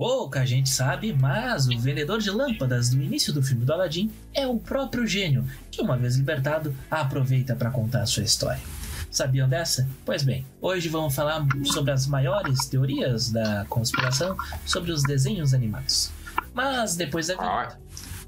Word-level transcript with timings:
Pouca 0.00 0.46
gente 0.46 0.70
sabe, 0.70 1.12
mas 1.12 1.68
o 1.68 1.78
vendedor 1.78 2.20
de 2.20 2.30
lâmpadas 2.30 2.88
do 2.88 3.02
início 3.02 3.34
do 3.34 3.42
filme 3.42 3.66
do 3.66 3.72
Aladdin 3.74 4.10
é 4.32 4.46
o 4.46 4.56
próprio 4.58 5.06
gênio, 5.06 5.46
que 5.70 5.82
uma 5.82 5.94
vez 5.94 6.16
libertado, 6.16 6.74
aproveita 6.90 7.54
para 7.54 7.70
contar 7.70 8.00
a 8.00 8.06
sua 8.06 8.22
história. 8.22 8.62
Sabiam 9.10 9.46
dessa? 9.46 9.86
Pois 10.06 10.22
bem, 10.22 10.46
hoje 10.58 10.88
vamos 10.88 11.14
falar 11.14 11.46
sobre 11.66 11.90
as 11.90 12.06
maiores 12.06 12.64
teorias 12.64 13.30
da 13.30 13.66
conspiração 13.68 14.34
sobre 14.64 14.90
os 14.90 15.02
desenhos 15.02 15.52
animados. 15.52 16.10
Mas 16.54 16.96
depois 16.96 17.26
da 17.26 17.36
vinheta. 17.36 17.78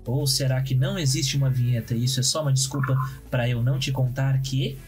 Ou 0.05 0.27
será 0.27 0.61
que 0.61 0.75
não 0.75 0.99
existe 0.99 1.39
uma 1.39 1.49
vinheta 1.49 1.95
e 1.95 2.05
isso 2.05 2.21
é 2.21 2.23
só 2.23 2.43
uma 2.43 2.53
desculpa 2.53 2.95
para 3.31 3.49
eu 3.49 3.63
não 3.63 3.79
te 3.79 3.91
contar 3.91 4.43
que 4.43 4.79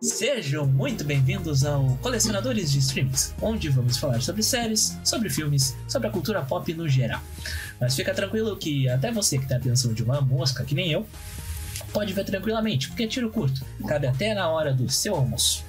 Sejam 0.00 0.64
muito 0.64 1.02
bem-vindos 1.02 1.64
ao 1.64 1.98
Colecionadores 2.00 2.70
de 2.70 2.78
Streams, 2.78 3.34
onde 3.42 3.68
vamos 3.68 3.96
falar 3.96 4.22
sobre 4.22 4.44
séries, 4.44 4.96
sobre 5.02 5.28
filmes, 5.28 5.76
sobre 5.88 6.06
a 6.06 6.10
cultura 6.12 6.40
pop 6.40 6.72
no 6.72 6.88
geral. 6.88 7.20
Mas 7.80 7.96
fica 7.96 8.14
tranquilo 8.14 8.56
que 8.56 8.88
até 8.88 9.10
você 9.10 9.38
que 9.38 9.46
tem 9.46 9.56
a 9.56 9.60
atenção 9.60 9.92
de 9.92 10.04
uma 10.04 10.20
mosca, 10.20 10.64
que 10.64 10.72
nem 10.72 10.92
eu, 10.92 11.04
pode 11.92 12.12
ver 12.12 12.24
tranquilamente, 12.24 12.86
porque 12.86 13.02
é 13.02 13.06
tiro 13.08 13.28
curto, 13.28 13.64
cabe 13.88 14.06
até 14.06 14.34
na 14.34 14.48
hora 14.48 14.72
do 14.72 14.88
seu 14.88 15.16
almoço. 15.16 15.64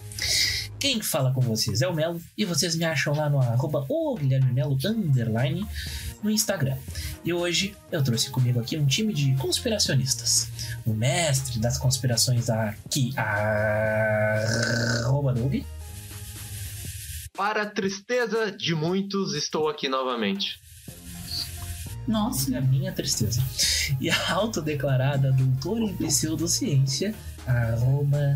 Quem 0.77 1.01
fala 1.01 1.33
com 1.33 1.41
vocês 1.41 1.81
é 1.81 1.87
o 1.87 1.93
Melo, 1.93 2.21
e 2.37 2.45
vocês 2.45 2.75
me 2.75 2.85
acham 2.85 3.15
lá 3.15 3.31
no 3.31 3.41
arroba 3.41 3.83
Guilherme 4.19 4.53
Melo 4.53 4.77
underline 4.85 5.65
no 6.21 6.29
Instagram. 6.29 6.75
E 7.23 7.33
hoje 7.33 7.75
eu 7.91 8.03
trouxe 8.03 8.29
comigo 8.29 8.59
aqui 8.59 8.77
um 8.77 8.85
time 8.85 9.13
de 9.13 9.33
conspiracionistas. 9.35 10.47
O 10.85 10.93
mestre 10.93 11.59
das 11.59 11.77
conspirações 11.77 12.49
aqui, 12.49 13.13
arroba 15.05 15.33
Doug. 15.33 15.63
Para 17.33 17.63
a 17.63 17.65
tristeza 17.65 18.51
de 18.51 18.75
muitos, 18.75 19.33
estou 19.33 19.69
aqui 19.69 19.87
novamente. 19.87 20.59
Nossa. 22.07 22.57
A 22.57 22.61
minha 22.61 22.91
tristeza. 22.91 23.41
E 24.01 24.09
a 24.09 24.31
autodeclarada 24.31 25.31
doutora 25.31 25.85
em 25.85 25.95
pseudociência, 25.95 27.13
arroba 27.45 28.35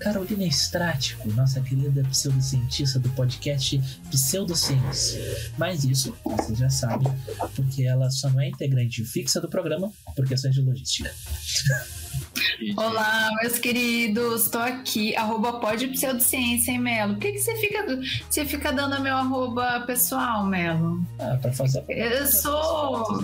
Carolina 0.00 0.46
Strático, 0.46 1.30
nossa 1.34 1.60
querida 1.60 2.02
pseudocientista 2.08 2.98
do 2.98 3.10
podcast 3.10 3.78
Pseudociência. 4.10 5.20
Mas 5.58 5.84
isso 5.84 6.16
você 6.24 6.54
já 6.54 6.70
sabe, 6.70 7.04
porque 7.54 7.84
ela 7.84 8.10
só 8.10 8.30
não 8.30 8.40
é 8.40 8.48
integrante 8.48 9.04
fixa 9.04 9.40
do 9.40 9.48
programa 9.48 9.92
por 10.16 10.26
questões 10.26 10.54
de 10.54 10.62
logística. 10.62 11.14
Olá, 12.76 13.30
meus 13.42 13.58
queridos, 13.58 14.48
tô 14.48 14.58
aqui, 14.58 15.14
arroba 15.14 15.60
pode 15.60 15.88
pseudociência, 15.88 16.72
hein, 16.72 16.78
Melo? 16.78 17.14
Por 17.14 17.20
que, 17.20 17.32
que 17.32 17.38
você, 17.38 17.56
fica, 17.56 17.84
você 18.28 18.44
fica 18.46 18.72
dando 18.72 19.00
meu 19.02 19.14
arroba 19.14 19.80
pessoal, 19.86 20.46
Melo? 20.46 21.04
Ah, 21.18 21.38
pra 21.40 21.52
fazer 21.52 21.84
Eu 21.88 22.26
sou... 22.26 23.20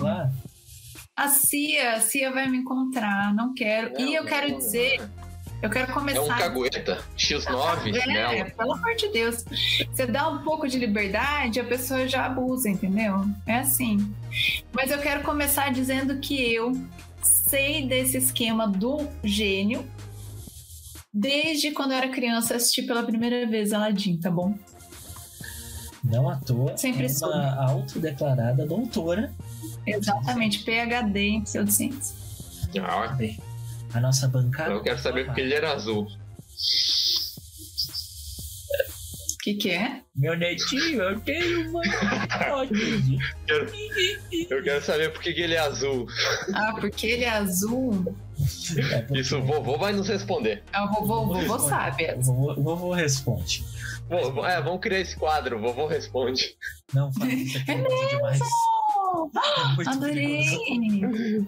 A 1.15 1.29
Cia, 1.29 1.95
a 1.95 1.99
Cia 1.99 2.31
vai 2.31 2.47
me 2.47 2.59
encontrar, 2.59 3.33
não 3.33 3.51
quero. 3.51 3.91
Não, 3.93 4.01
e 4.01 4.13
eu 4.13 4.21
não, 4.21 4.29
quero 4.29 4.51
não, 4.51 4.57
dizer 4.59 5.01
eu 5.61 5.69
quero 5.69 5.91
começar. 5.93 6.19
É 6.19 6.21
um 6.21 6.27
cagueta. 6.27 7.03
X9, 7.17 7.95
é, 7.95 8.07
né? 8.07 8.43
Pelo 8.51 8.73
amor 8.73 8.95
de 8.95 9.09
Deus. 9.09 9.43
Você 9.91 10.05
dá 10.05 10.29
um 10.29 10.43
pouco 10.43 10.67
de 10.67 10.77
liberdade, 10.77 11.59
a 11.59 11.63
pessoa 11.63 12.07
já 12.07 12.25
abusa, 12.25 12.69
entendeu? 12.69 13.25
É 13.45 13.59
assim. 13.59 14.13
Mas 14.71 14.91
eu 14.91 14.99
quero 14.99 15.23
começar 15.23 15.71
dizendo 15.71 16.19
que 16.19 16.53
eu 16.53 16.73
sei 17.21 17.87
desse 17.87 18.17
esquema 18.17 18.67
do 18.67 19.07
gênio 19.23 19.85
desde 21.13 21.71
quando 21.71 21.91
eu 21.91 21.97
era 21.97 22.09
criança 22.09 22.55
assisti 22.55 22.83
pela 22.83 23.01
primeira 23.01 23.47
vez 23.47 23.73
Aladdin, 23.73 24.17
tá 24.17 24.29
bom? 24.29 24.53
Não 26.03 26.29
à 26.29 26.35
toa. 26.35 26.77
Sempre 26.77 27.07
é 27.07 27.25
uma 27.25 27.71
autodeclarada 27.71 28.65
doutora. 28.67 29.33
Exatamente, 29.85 30.63
PhD 30.63 31.19
em 31.19 31.41
pseudociência. 31.41 32.15
Ah, 32.83 33.07
bem 33.07 33.37
a 33.93 33.99
nossa 33.99 34.27
bancada. 34.27 34.71
Eu 34.71 34.81
quero 34.81 34.99
saber 34.99 35.25
porque 35.25 35.41
ele 35.41 35.53
era 35.53 35.73
azul. 35.73 36.07
O 39.33 39.37
que, 39.47 39.53
que 39.53 39.69
é? 39.71 40.01
Meu 40.13 40.35
netinho, 40.35 41.01
eu 41.01 41.19
tenho 41.21 41.69
uma 41.69 41.81
quero, 43.47 43.69
Eu 44.49 44.63
quero 44.63 44.83
saber 44.83 45.13
por 45.13 45.21
que 45.21 45.29
ele 45.29 45.53
é 45.53 45.59
azul. 45.59 46.05
Ah, 46.53 46.75
porque 46.77 47.07
ele 47.07 47.23
é 47.23 47.29
azul? 47.29 48.13
É 48.91 49.01
porque... 49.03 49.21
Isso 49.21 49.37
o 49.37 49.45
vovô 49.45 49.77
vai 49.77 49.93
nos 49.93 50.09
responder. 50.09 50.63
É, 50.73 50.81
o 50.81 50.87
vovô, 50.87 51.21
o 51.21 51.27
vovô 51.27 51.59
sabe. 51.59 52.11
O 52.15 52.21
vovô, 52.21 52.55
vovô 52.55 52.93
responde. 52.93 53.63
Vovô, 54.09 54.45
é, 54.45 54.61
vamos 54.61 54.81
criar 54.81 54.99
esse 54.99 55.15
quadro, 55.15 55.57
o 55.57 55.61
vovô 55.61 55.87
responde. 55.87 56.57
Não, 56.93 57.13
fala 57.13 57.31
isso 57.31 57.57
aqui 57.57 57.71
é, 57.71 57.75
é 57.75 58.07
demais. 58.09 58.41
É 58.41 59.89
Adorei! 59.89 61.47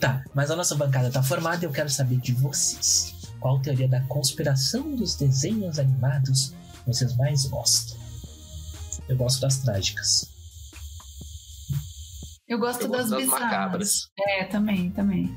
Tá, 0.00 0.24
mas 0.34 0.50
a 0.50 0.56
nossa 0.56 0.74
bancada 0.74 1.10
tá 1.10 1.22
formada 1.22 1.64
e 1.64 1.66
eu 1.66 1.72
quero 1.72 1.90
saber 1.90 2.18
de 2.18 2.32
vocês. 2.32 3.14
Qual 3.40 3.60
teoria 3.60 3.88
da 3.88 4.00
conspiração 4.02 4.94
dos 4.96 5.16
desenhos 5.16 5.78
animados 5.78 6.54
vocês 6.86 7.16
mais 7.16 7.44
gostam? 7.46 7.98
Eu 9.08 9.16
gosto 9.16 9.40
das 9.40 9.58
trágicas. 9.58 10.30
Eu 12.48 12.58
gosto 12.58 12.82
eu 12.82 12.90
das, 12.90 13.10
das 13.10 13.22
bizarras. 13.22 14.10
É, 14.18 14.44
também, 14.44 14.90
também. 14.90 15.34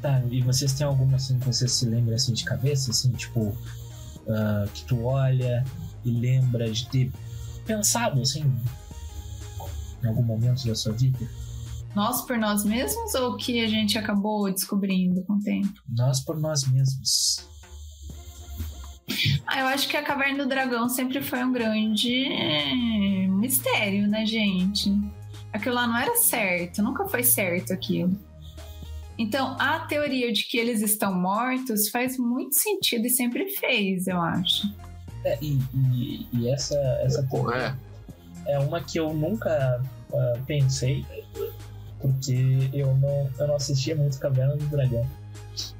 Tá, 0.00 0.22
e 0.30 0.42
vocês 0.42 0.72
têm 0.74 0.86
alguma 0.86 1.16
assim 1.16 1.38
que 1.38 1.46
você 1.46 1.66
se 1.66 1.86
lembra 1.86 2.14
assim 2.14 2.32
de 2.32 2.44
cabeça, 2.44 2.90
assim, 2.90 3.10
tipo, 3.12 3.40
uh, 3.40 4.68
que 4.72 4.84
tu 4.84 5.04
olha 5.04 5.64
e 6.04 6.10
lembra 6.10 6.70
de 6.70 6.86
ter 6.88 7.12
pensado 7.64 8.20
assim 8.20 8.44
em 10.02 10.06
algum 10.06 10.22
momento 10.22 10.66
da 10.66 10.74
sua 10.74 10.92
vida? 10.92 11.26
Nós 11.94 12.22
por 12.22 12.36
nós 12.36 12.64
mesmos 12.64 13.14
ou 13.14 13.36
que 13.36 13.64
a 13.64 13.68
gente 13.68 13.96
acabou 13.96 14.50
descobrindo 14.52 15.22
com 15.22 15.34
o 15.34 15.40
tempo? 15.40 15.80
Nós 15.88 16.20
por 16.20 16.38
nós 16.38 16.66
mesmos. 16.66 17.48
Ah, 19.46 19.60
eu 19.60 19.66
acho 19.66 19.88
que 19.88 19.96
a 19.96 20.02
Caverna 20.02 20.42
do 20.44 20.48
Dragão 20.48 20.88
sempre 20.88 21.22
foi 21.22 21.44
um 21.44 21.52
grande 21.52 22.28
mistério, 23.30 24.08
né, 24.08 24.26
gente? 24.26 24.90
Aquilo 25.52 25.76
lá 25.76 25.86
não 25.86 25.96
era 25.96 26.16
certo, 26.16 26.82
nunca 26.82 27.06
foi 27.06 27.22
certo 27.22 27.72
aquilo. 27.72 28.18
Então, 29.16 29.56
a 29.60 29.80
teoria 29.80 30.32
de 30.32 30.44
que 30.44 30.58
eles 30.58 30.82
estão 30.82 31.14
mortos 31.14 31.88
faz 31.90 32.18
muito 32.18 32.56
sentido 32.56 33.06
e 33.06 33.10
sempre 33.10 33.48
fez, 33.50 34.08
eu 34.08 34.20
acho. 34.20 34.74
É, 35.24 35.38
e, 35.40 35.60
e, 35.92 36.28
e, 36.32 36.48
essa, 36.48 36.76
essa 37.02 37.22
teoria 37.22 37.78
é. 38.46 38.54
é 38.54 38.58
uma 38.58 38.82
que 38.82 38.98
eu 38.98 39.14
nunca 39.14 39.80
uh, 40.10 40.44
pensei 40.44 41.06
porque 42.04 42.68
eu 42.74 42.94
não, 42.98 43.30
eu 43.38 43.48
não 43.48 43.56
assistia 43.56 43.96
muito 43.96 44.18
Caverna 44.18 44.56
do 44.56 44.66
Dragão. 44.66 45.08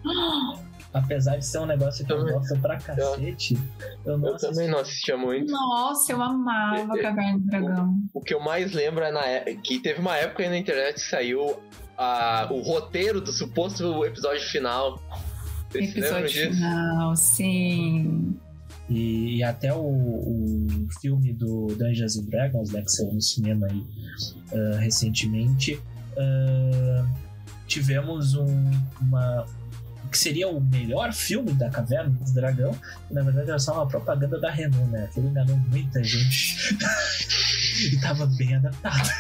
Apesar 0.95 1.37
de 1.37 1.45
ser 1.45 1.59
um 1.59 1.67
negócio 1.67 2.07
que 2.07 2.13
eu, 2.13 2.27
eu 2.27 2.35
gosto 2.35 2.59
pra 2.61 2.79
cacete, 2.79 3.59
eu, 4.07 4.17
não 4.17 4.29
eu 4.29 4.37
também 4.37 4.69
não 4.69 4.79
assistia 4.79 5.17
muito. 5.17 5.53
Nossa, 5.53 6.13
eu 6.13 6.23
amava 6.23 6.97
Caverna 6.97 7.39
do 7.41 7.47
Dragão. 7.47 7.99
O, 8.15 8.21
o, 8.21 8.23
que 8.23 8.33
eu 8.33 8.41
mais 8.41 8.73
lembro 8.73 9.05
é 9.05 9.13
na, 9.13 9.27
é, 9.27 9.55
que 9.57 9.81
teve 9.81 10.01
uma 10.01 10.17
época 10.17 10.45
aí 10.45 10.49
na 10.49 10.57
internet 10.57 10.95
que 10.95 11.01
saiu 11.01 11.61
a, 11.99 12.49
o 12.51 12.63
roteiro 12.63 13.21
do 13.21 13.33
suposto 13.33 14.05
episódio 14.05 14.49
final. 14.49 15.03
Vocês 15.69 15.91
episódio 15.91 16.55
final, 16.55 17.17
sim. 17.17 18.39
E, 18.89 19.39
e, 19.39 19.43
até 19.43 19.75
o, 19.75 19.81
o 19.81 20.67
filme 21.01 21.35
do 21.35 21.67
Dungeons 21.77 22.17
and 22.17 22.27
Dragons, 22.27 22.71
né, 22.71 22.83
que 22.83 22.93
saiu 22.93 23.13
no 23.13 23.21
cinema 23.21 23.67
aí 23.67 23.79
uh, 24.53 24.79
recentemente, 24.79 25.83
uh, 26.17 27.09
tivemos 27.67 28.35
um, 28.35 28.71
uma 29.01 29.47
que 30.11 30.19
seria 30.19 30.49
o 30.49 30.61
melhor 30.61 31.13
filme 31.13 31.53
da 31.53 31.69
Caverna 31.69 32.11
do 32.11 32.33
Dragão, 32.33 32.73
que 33.09 33.15
na 33.15 33.23
verdade 33.23 33.51
era 33.51 33.59
só 33.59 33.75
uma 33.75 33.89
propaganda 33.89 34.39
da 34.39 34.49
Renault, 34.49 34.89
né? 34.93 35.05
Aquilo 35.05 35.29
enganou 35.29 35.57
muita 35.57 36.05
gente 36.05 36.79
e 37.93 38.01
tava 38.01 38.27
bem 38.27 38.55
adaptado. 38.55 39.11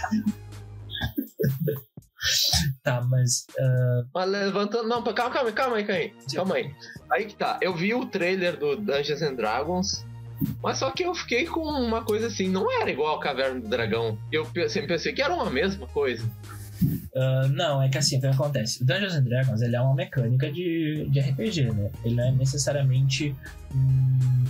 tá, 2.85 3.02
mas. 3.02 3.47
Uh... 3.58 4.08
Mas 4.14 4.31
levantando. 4.31 4.88
Não, 4.88 5.02
calma, 5.02 5.32
calma, 5.32 5.52
calma 5.52 5.76
aí, 5.76 5.85
calma 5.85 6.00
aí. 6.00 6.12
Calma 6.32 6.55
aí. 6.55 6.75
Aí 7.11 7.25
que 7.26 7.35
tá. 7.35 7.58
Eu 7.61 7.75
vi 7.75 7.93
o 7.93 8.06
trailer 8.06 8.56
do 8.56 8.76
Dungeons 8.76 9.23
and 9.23 9.35
Dragons. 9.35 10.06
Mas 10.62 10.79
só 10.79 10.90
que 10.90 11.05
eu 11.05 11.14
fiquei 11.14 11.47
com 11.47 11.61
uma 11.61 12.02
coisa 12.05 12.26
assim, 12.26 12.49
não 12.49 12.70
era 12.70 12.90
igual 12.90 13.17
a 13.17 13.20
Caverna 13.20 13.61
do 13.61 13.69
Dragão. 13.69 14.19
Eu 14.31 14.44
sempre 14.69 14.88
pensei 14.88 15.12
que 15.12 15.23
era 15.23 15.32
uma 15.32 15.49
mesma 15.49 15.87
coisa. 15.87 16.29
Uh, 16.85 17.49
não, 17.53 17.83
é 17.83 17.89
que 17.89 17.99
assim, 17.99 18.19
o 18.19 18.21
que 18.21 18.27
acontece? 18.27 18.83
O 18.83 18.87
Dungeons 18.87 19.15
and 19.15 19.23
Dragons 19.23 19.63
ele 19.63 19.77
é 19.77 19.81
uma 19.81 19.95
mecânica 19.95 20.51
de, 20.51 21.07
de 21.09 21.21
RPG, 21.21 21.71
né? 21.73 21.91
Ele 22.05 22.15
não 22.15 22.25
é 22.25 22.33
necessariamente 22.33 23.35
um, 23.75 24.45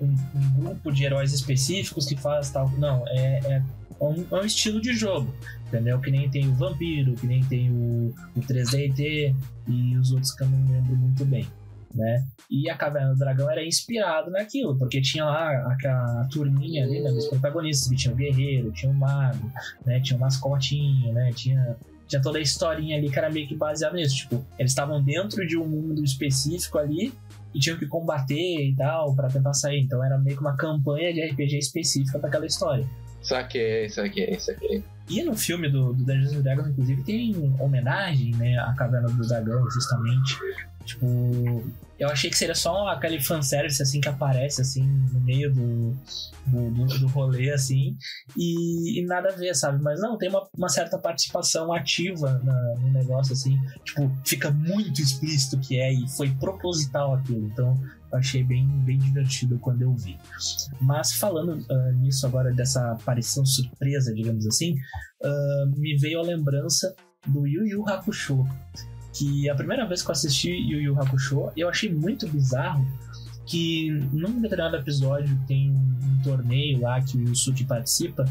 um, 0.00 0.16
um 0.34 0.60
grupo 0.60 0.92
de 0.92 1.04
heróis 1.04 1.32
específicos 1.32 2.06
que 2.06 2.16
faz 2.16 2.50
tal. 2.50 2.70
Não, 2.78 3.04
é, 3.08 3.40
é, 3.44 3.62
um, 4.00 4.24
é 4.30 4.40
um 4.40 4.44
estilo 4.44 4.80
de 4.80 4.92
jogo, 4.94 5.32
entendeu? 5.68 6.00
Que 6.00 6.10
nem 6.10 6.28
tem 6.28 6.48
o 6.48 6.52
Vampiro, 6.54 7.14
que 7.14 7.26
nem 7.26 7.44
tem 7.44 7.70
o, 7.70 8.14
o 8.36 8.40
3DT 8.40 9.34
e 9.68 9.96
os 9.96 10.10
outros 10.12 10.32
que 10.32 10.42
eu 10.42 10.48
não 10.48 10.58
lembro 10.68 10.96
muito 10.96 11.24
bem. 11.24 11.46
Né? 11.94 12.24
E 12.50 12.68
a 12.70 12.76
Caverna 12.76 13.12
do 13.12 13.18
Dragão 13.18 13.50
era 13.50 13.64
inspirado 13.64 14.30
naquilo, 14.30 14.76
porque 14.78 15.00
tinha 15.00 15.24
lá 15.24 15.50
aquela 15.72 16.24
turminha 16.30 16.84
ali, 16.84 17.00
né, 17.00 17.10
dos 17.10 17.26
protagonistas, 17.28 17.88
que 17.88 17.96
tinha 17.96 18.14
o 18.14 18.16
guerreiro, 18.16 18.72
tinha 18.72 18.90
o 18.90 18.94
mago, 18.94 19.50
né? 19.84 20.00
Tinha 20.00 20.16
o 20.16 20.20
mascotinho, 20.20 21.12
né? 21.12 21.32
Tinha 21.34 21.76
tinha 22.10 22.20
toda 22.20 22.38
a 22.38 22.42
historinha 22.42 22.96
ali 22.96 23.08
que 23.08 23.16
era 23.16 23.30
meio 23.30 23.46
que 23.46 23.54
baseada 23.54 23.96
nisso. 23.96 24.16
Tipo, 24.16 24.44
eles 24.58 24.72
estavam 24.72 25.00
dentro 25.00 25.46
de 25.46 25.56
um 25.56 25.64
mundo 25.64 26.02
específico 26.02 26.76
ali 26.76 27.12
e 27.54 27.60
tinham 27.60 27.78
que 27.78 27.86
combater 27.86 28.68
e 28.68 28.74
tal 28.74 29.14
para 29.14 29.28
tentar 29.28 29.54
sair. 29.54 29.80
Então 29.80 30.04
era 30.04 30.18
meio 30.18 30.36
que 30.36 30.42
uma 30.42 30.56
campanha 30.56 31.14
de 31.14 31.22
RPG 31.22 31.58
específica 31.58 32.18
para 32.18 32.28
aquela 32.28 32.46
história. 32.46 32.84
Saquei, 33.22 33.88
saquei, 33.88 34.40
saquei. 34.40 34.82
E 35.08 35.22
no 35.22 35.36
filme 35.36 35.68
do, 35.68 35.92
do 35.92 36.04
Dungeons 36.04 36.32
and 36.32 36.42
Dragons, 36.42 36.68
inclusive, 36.68 37.02
tem 37.02 37.54
homenagem, 37.60 38.34
né, 38.36 38.58
à 38.58 38.72
Caverna 38.74 39.08
do 39.08 39.26
Dragão, 39.26 39.70
justamente. 39.70 40.36
Tipo, 40.84 41.06
eu 41.98 42.08
achei 42.08 42.30
que 42.30 42.36
seria 42.36 42.54
só 42.54 42.88
aquele 42.88 43.20
fanservice, 43.20 43.82
assim, 43.82 44.00
que 44.00 44.08
aparece, 44.08 44.62
assim, 44.62 44.82
no 45.12 45.20
meio 45.20 45.52
do, 45.52 45.94
do, 46.46 46.70
do, 46.70 46.98
do 47.00 47.06
rolê, 47.08 47.50
assim, 47.50 47.94
e, 48.34 48.98
e, 48.98 49.06
nada 49.06 49.28
a 49.28 49.36
ver, 49.36 49.54
sabe? 49.54 49.82
Mas 49.82 50.00
não, 50.00 50.16
tem 50.16 50.30
uma, 50.30 50.48
uma 50.56 50.68
certa 50.70 50.98
participação 50.98 51.70
ativa 51.72 52.40
na, 52.42 52.74
no 52.80 52.90
negócio, 52.90 53.34
assim, 53.34 53.58
tipo, 53.84 54.10
fica 54.24 54.50
muito 54.50 55.02
explícito 55.02 55.58
que 55.60 55.78
é 55.78 55.92
e 55.92 56.08
foi 56.08 56.30
proposital 56.30 57.14
aquilo, 57.14 57.46
então 57.46 57.78
eu 58.10 58.18
achei 58.18 58.42
bem, 58.42 58.66
bem 58.66 58.98
divertido 58.98 59.58
quando 59.58 59.82
eu 59.82 59.94
vi. 59.94 60.16
Mas 60.80 61.12
falando 61.12 61.62
uh, 61.70 61.92
nisso 62.00 62.26
agora, 62.26 62.50
dessa 62.50 62.92
aparição 62.92 63.44
surpresa, 63.44 64.14
digamos 64.14 64.46
assim, 64.46 64.74
uh, 65.22 65.78
me 65.78 65.96
veio 65.98 66.20
a 66.20 66.22
lembrança 66.22 66.94
do 67.26 67.46
Yu 67.46 67.66
Yu 67.66 67.88
Hakusho, 67.88 68.46
que 69.12 69.48
a 69.48 69.54
primeira 69.54 69.86
vez 69.86 70.02
que 70.02 70.08
eu 70.08 70.12
assisti 70.12 70.50
Yu 70.50 70.80
Yu 70.80 71.00
Hakusho, 71.00 71.50
eu 71.56 71.68
achei 71.68 71.92
muito 71.92 72.28
bizarro 72.28 72.86
que 73.46 73.90
num 74.12 74.40
determinado 74.40 74.76
episódio 74.76 75.36
tem 75.46 75.70
um 75.70 76.22
torneio 76.22 76.80
lá 76.80 77.00
que 77.02 77.16
o 77.16 77.20
Yusuke 77.20 77.64
participa, 77.64 78.24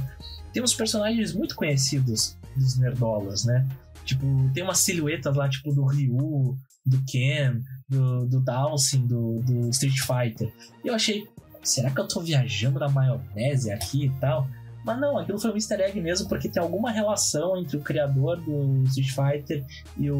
tem 0.53 0.63
uns 0.63 0.73
personagens 0.73 1.33
muito 1.33 1.55
conhecidos 1.55 2.37
dos 2.55 2.77
nerdolas, 2.77 3.43
né? 3.43 3.67
Tipo, 4.05 4.25
tem 4.53 4.63
umas 4.63 4.79
silhuetas 4.79 5.35
lá, 5.35 5.49
tipo, 5.49 5.73
do 5.73 5.85
Ryu, 5.85 6.57
do 6.85 7.03
Ken, 7.05 7.61
do, 7.87 8.25
do 8.27 8.41
Dawson, 8.41 9.05
do, 9.05 9.39
do 9.41 9.69
Street 9.69 9.99
Fighter. 9.99 10.51
E 10.83 10.87
eu 10.87 10.95
achei, 10.95 11.27
será 11.61 11.91
que 11.91 11.99
eu 11.99 12.07
tô 12.07 12.21
viajando 12.21 12.79
na 12.79 12.89
maionese 12.89 13.71
aqui 13.71 14.05
e 14.05 14.09
tal? 14.19 14.47
Mas 14.85 14.99
não, 14.99 15.17
aquilo 15.17 15.39
foi 15.39 15.51
um 15.51 15.55
easter 15.55 15.79
egg 15.81 15.99
mesmo, 15.99 16.27
porque 16.29 16.47
tem 16.47 16.61
alguma 16.61 16.89
relação 16.91 17.57
entre 17.57 17.77
o 17.77 17.81
criador 17.81 18.37
do 18.37 18.83
Street 18.85 19.09
Fighter 19.09 19.65
e 19.97 20.09
o, 20.09 20.17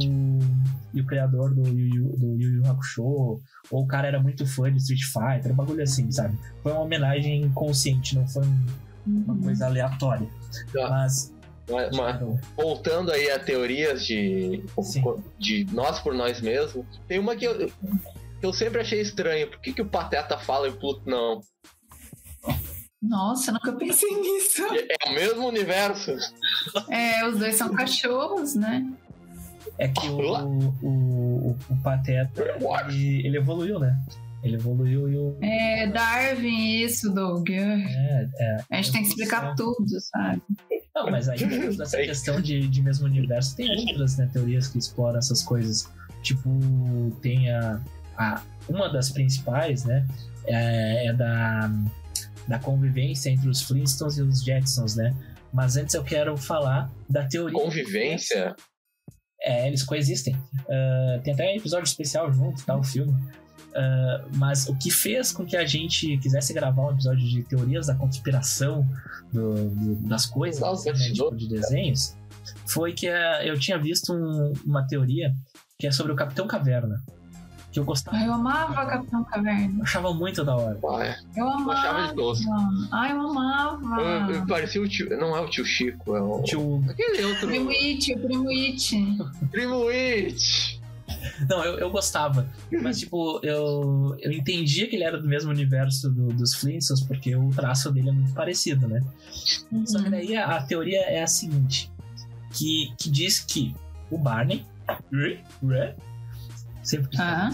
e 0.94 1.01
o 1.01 1.06
criador 1.06 1.53
do 1.53 1.67
Yu 1.67 1.95
Yu, 1.95 2.17
do 2.17 2.41
Yu 2.41 2.53
Yu 2.56 2.65
Hakusho. 2.65 3.03
Ou 3.03 3.41
o 3.71 3.88
cara 3.88 4.07
era 4.07 4.21
muito 4.21 4.45
fã 4.45 4.71
de 4.71 4.77
Street 4.77 5.03
Fighter, 5.03 5.51
um 5.51 5.56
bagulho 5.56 5.83
assim, 5.83 6.11
sabe? 6.11 6.38
Foi 6.61 6.71
uma 6.71 6.81
homenagem 6.81 7.50
consciente, 7.51 8.15
não 8.15 8.27
foi 8.27 8.44
uma 9.06 9.33
uhum. 9.33 9.41
coisa 9.41 9.65
aleatória. 9.65 10.27
Tá. 10.73 10.89
Mas 10.89 11.33
mas, 11.69 11.95
mas, 11.95 12.19
voltando 12.56 13.11
aí 13.11 13.29
a 13.29 13.38
teorias 13.38 14.03
de, 14.06 14.63
de 15.38 15.67
nós 15.71 16.00
por 16.00 16.15
nós 16.15 16.41
mesmos, 16.41 16.85
tem 17.07 17.19
uma 17.19 17.35
que 17.35 17.45
eu, 17.45 17.67
que 17.67 18.45
eu 18.45 18.51
sempre 18.51 18.81
achei 18.81 19.00
estranho. 19.00 19.50
Por 19.50 19.59
que, 19.59 19.73
que 19.73 19.81
o 19.81 19.85
Pateta 19.85 20.38
fala 20.38 20.67
e 20.67 20.71
o 20.71 20.77
Pluto 20.77 21.07
não? 21.07 21.41
Nossa, 23.01 23.51
nunca 23.51 23.72
pensei 23.74 24.10
nisso. 24.19 24.63
É 24.63 25.10
o 25.10 25.13
mesmo 25.13 25.48
universo. 25.48 26.16
É, 26.90 27.25
os 27.28 27.40
dois 27.40 27.56
são 27.56 27.74
cachorros, 27.74 28.56
né? 28.56 28.86
É 29.78 29.88
que 29.88 30.10
o, 30.10 30.19
o, 30.19 30.75
o, 30.81 31.57
o 31.69 31.78
Pateta, 31.81 32.44
ele, 32.90 33.25
ele, 33.25 33.38
evoluiu, 33.38 33.80
né? 33.80 33.98
Ele 34.44 34.56
evoluiu 34.56 35.10
e 35.10 35.18
o... 35.18 35.38
É, 35.42 35.88
Darwin, 35.88 36.81
isso, 36.81 37.10
Doug. 37.13 37.50
É, 37.50 38.30
é. 38.40 38.57
A 38.69 38.75
gente 38.78 38.92
tem 38.92 39.02
que 39.02 39.07
explicar 39.10 39.56
tudo, 39.56 39.86
sabe? 40.02 40.42
Não, 40.94 41.10
mas 41.10 41.30
aí, 41.30 41.40
nessa 41.78 41.98
questão 41.98 42.42
de, 42.42 42.68
de 42.68 42.81
mesmo 42.81 43.06
universo, 43.06 43.56
tem 43.56 43.69
outras 43.69 44.18
né, 44.18 44.30
teorias 44.31 44.68
que 44.68 44.78
exploram 44.78 45.19
essas 45.19 45.42
coisas. 45.44 45.90
Tipo, 46.22 46.50
tem 47.22 47.50
a, 47.50 47.80
a 48.18 48.42
uma 48.68 48.90
das 48.90 49.10
principais, 49.10 49.86
né? 49.86 50.06
É, 50.45 51.07
é 51.07 51.13
da 51.13 51.72
da 52.50 52.57
convivência 52.57 53.30
entre 53.30 53.48
os 53.48 53.62
Flintstones 53.62 54.18
e 54.18 54.24
os 54.24 54.44
Jetsons, 54.44 54.96
né? 54.96 55.16
Mas 55.54 55.78
antes 55.78 55.94
eu 55.94 56.04
quero 56.04 56.36
falar 56.36 56.92
da 57.07 57.25
teoria. 57.28 57.57
Convivência? 57.57 58.56
É, 59.42 59.68
eles 59.68 59.84
coexistem. 59.84 60.36
Uh, 60.36 61.22
tem 61.24 61.34
até 61.34 61.54
um 61.54 61.56
episódio 61.56 61.86
especial 61.86 62.31
junto, 62.34 62.66
tá? 62.66 62.75
O 62.75 62.84
filme. 62.84 63.12
Uh, 63.12 64.36
mas 64.36 64.68
o 64.68 64.75
que 64.75 64.90
fez 64.90 65.31
com 65.31 65.46
que 65.46 65.56
a 65.56 65.63
gente 65.63 66.18
quisesse 66.18 66.51
gravar 66.51 66.88
um 66.88 66.92
episódio 66.92 67.25
de 67.28 67.44
teorias 67.44 67.86
da 67.86 67.96
conspiração 67.96 68.84
do, 69.31 69.69
do, 69.69 70.07
das 70.07 70.25
coisas, 70.25 70.60
Nossa, 70.60 70.92
né, 70.92 70.98
tipo, 70.98 71.36
de 71.36 71.48
desenhos, 71.48 72.18
foi 72.66 72.94
que 72.94 73.07
uh, 73.07 73.44
eu 73.44 73.60
tinha 73.60 73.78
visto 73.78 74.12
um, 74.12 74.54
uma 74.66 74.88
teoria 74.88 75.31
que 75.78 75.86
é 75.86 75.92
sobre 75.92 76.12
o 76.12 76.16
Capitão 76.16 76.48
Caverna 76.48 77.02
que 77.71 77.80
eu 77.80 77.86
gostava. 77.86 78.18
eu 78.18 78.33
amava 78.33 78.86
Capitão 78.86 79.24
Caverna. 79.24 79.80
Eu 79.80 79.83
achava 79.83 80.13
muito 80.13 80.44
da 80.44 80.56
hora. 80.56 80.80
Ah, 80.88 81.06
é. 81.06 81.19
Eu 81.36 81.48
amava. 81.48 81.71
Eu 81.71 81.71
achava 81.71 82.07
de 82.07 82.16
doce. 82.16 82.45
Ai, 82.92 83.12
eu 83.12 83.21
amava. 83.21 84.01
Eu, 84.01 84.36
eu 84.36 84.48
parecia 84.48 84.81
o 84.81 84.88
tio. 84.88 85.10
Não 85.18 85.36
é 85.36 85.42
o 85.42 85.50
tio 85.50 85.66
Chico, 85.66 86.16
é 86.16 86.21
o. 86.21 86.42
Tio. 86.44 86.83
Aquele 86.89 87.25
outro. 87.25 87.48
Primo 87.48 87.69
It, 87.69 88.13
o 88.13 88.19
Primo 88.19 88.50
It. 88.50 89.18
Primo 89.51 89.88
It. 89.89 90.80
Não, 91.48 91.63
eu, 91.63 91.80
eu 91.80 91.89
gostava. 91.89 92.48
Mas, 92.81 93.00
tipo, 93.00 93.39
eu, 93.44 94.16
eu 94.19 94.31
entendia 94.31 94.88
que 94.88 94.95
ele 94.95 95.04
era 95.04 95.19
do 95.19 95.27
mesmo 95.27 95.51
universo 95.51 96.10
do, 96.10 96.27
dos 96.27 96.56
Flintstones, 96.56 97.04
porque 97.04 97.36
o 97.36 97.50
traço 97.50 97.92
dele 97.92 98.10
é 98.10 98.12
muito 98.12 98.33
parecido, 98.33 98.88
né? 98.88 99.01
Uhum. 99.71 99.86
Só 99.86 100.01
que 100.01 100.10
daí 100.10 100.36
a, 100.36 100.57
a, 100.57 100.63
teoria 100.63 101.01
é 101.01 101.21
a 101.21 101.27
seguinte: 101.27 101.92
que, 102.54 102.94
que 102.98 103.10
diz 103.10 103.39
que 103.39 103.75
o 104.10 104.18
Barney 104.18 104.66
sempre 106.89 107.09
que 107.09 107.21
ah. 107.21 107.50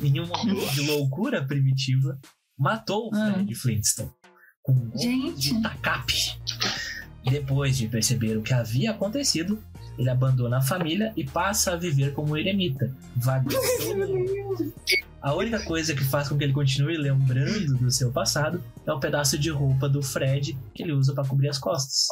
em 0.00 0.20
um 0.20 0.26
momento 0.26 0.72
de 0.72 0.80
loucura 0.82 1.44
primitiva, 1.44 2.18
matou 2.58 3.08
o 3.08 3.10
Fred 3.10 3.52
ah. 3.52 3.56
Flintstone 3.56 4.10
com 4.64 4.72
um 4.72 4.98
Gente. 4.98 5.54
de 5.54 5.62
tacape. 5.62 6.38
Depois 7.22 7.76
de 7.76 7.86
perceber 7.86 8.36
o 8.36 8.42
que 8.42 8.52
havia 8.52 8.90
acontecido, 8.90 9.62
ele 9.98 10.10
abandona 10.10 10.58
a 10.58 10.62
família 10.62 11.12
e 11.16 11.24
passa 11.24 11.72
a 11.72 11.76
viver 11.76 12.12
como 12.12 12.36
eremita, 12.36 12.94
vagando. 13.16 13.56
a 15.22 15.34
única 15.34 15.62
coisa 15.64 15.94
que 15.94 16.04
faz 16.04 16.28
com 16.28 16.36
que 16.36 16.44
ele 16.44 16.52
continue 16.52 16.96
lembrando 16.96 17.78
do 17.78 17.90
seu 17.90 18.10
passado 18.10 18.62
é 18.86 18.92
o 18.92 18.96
um 18.96 19.00
pedaço 19.00 19.38
de 19.38 19.50
roupa 19.50 19.88
do 19.88 20.02
Fred 20.02 20.58
que 20.74 20.82
ele 20.82 20.92
usa 20.92 21.14
para 21.14 21.28
cobrir 21.28 21.48
as 21.48 21.58
costas. 21.58 22.06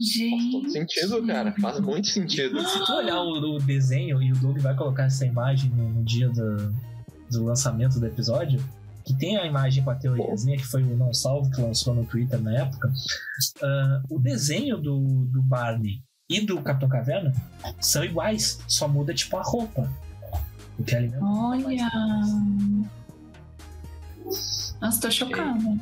Gente. 0.00 0.30
Faz 0.30 0.50
todo 0.50 0.70
sentido, 0.70 1.26
cara. 1.26 1.54
Faz 1.60 1.80
muito 1.80 2.08
sentido. 2.08 2.60
Se 2.66 2.84
tu 2.84 2.92
olhar 2.92 3.20
o, 3.20 3.56
o 3.56 3.58
desenho 3.60 4.22
e 4.22 4.32
o 4.32 4.36
Doug 4.36 4.58
vai 4.58 4.74
colocar 4.74 5.04
essa 5.04 5.24
imagem 5.24 5.70
no, 5.70 5.88
no 5.88 6.04
dia 6.04 6.28
do, 6.28 6.74
do 7.30 7.44
lançamento 7.44 8.00
do 8.00 8.06
episódio, 8.06 8.60
que 9.04 9.14
tem 9.14 9.36
a 9.36 9.46
imagem 9.46 9.84
com 9.84 9.90
a 9.90 9.94
teoriazinha, 9.94 10.56
que 10.56 10.66
foi 10.66 10.82
o 10.82 10.96
Não 10.96 11.12
Salvo 11.12 11.50
que 11.50 11.60
lançou 11.60 11.94
no 11.94 12.04
Twitter 12.04 12.40
na 12.40 12.52
época, 12.58 12.88
uh, 12.88 14.14
o 14.14 14.18
desenho 14.18 14.78
do, 14.78 15.26
do 15.26 15.42
Barney 15.42 16.02
e 16.28 16.40
do 16.40 16.60
Capitão 16.60 16.88
Caverna 16.88 17.32
são 17.80 18.02
iguais, 18.02 18.60
só 18.66 18.88
muda 18.88 19.14
tipo 19.14 19.36
a 19.36 19.42
roupa. 19.42 19.88
O 20.76 20.82
que 20.82 20.96
é 20.96 21.08
Olha! 21.20 21.88
Nossa, 24.80 25.00
tô 25.00 25.10
chocada. 25.10 25.78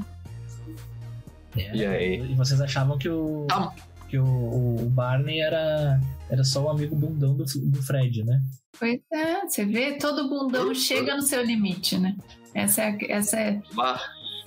É, 1.56 1.76
e 1.76 1.86
aí? 1.86 2.32
E 2.32 2.34
vocês 2.34 2.60
achavam 2.60 2.98
que 2.98 3.08
o. 3.08 3.46
Ah 3.50 3.72
que 4.12 4.18
o, 4.18 4.26
o 4.26 4.90
Barney 4.90 5.40
era, 5.40 5.98
era 6.28 6.44
só 6.44 6.64
o 6.64 6.68
amigo 6.68 6.94
bundão 6.94 7.34
do, 7.34 7.44
do 7.44 7.82
Fred, 7.82 8.22
né? 8.22 8.42
Pois 8.78 9.00
é, 9.10 9.40
você 9.40 9.64
vê, 9.64 9.96
todo 9.96 10.28
bundão 10.28 10.74
chega 10.74 11.16
no 11.16 11.22
seu 11.22 11.42
limite, 11.42 11.98
né? 11.98 12.14
Essa 12.54 12.82
é. 12.82 12.98
Essa 13.10 13.40
é... 13.40 13.62
Bah, 13.72 13.98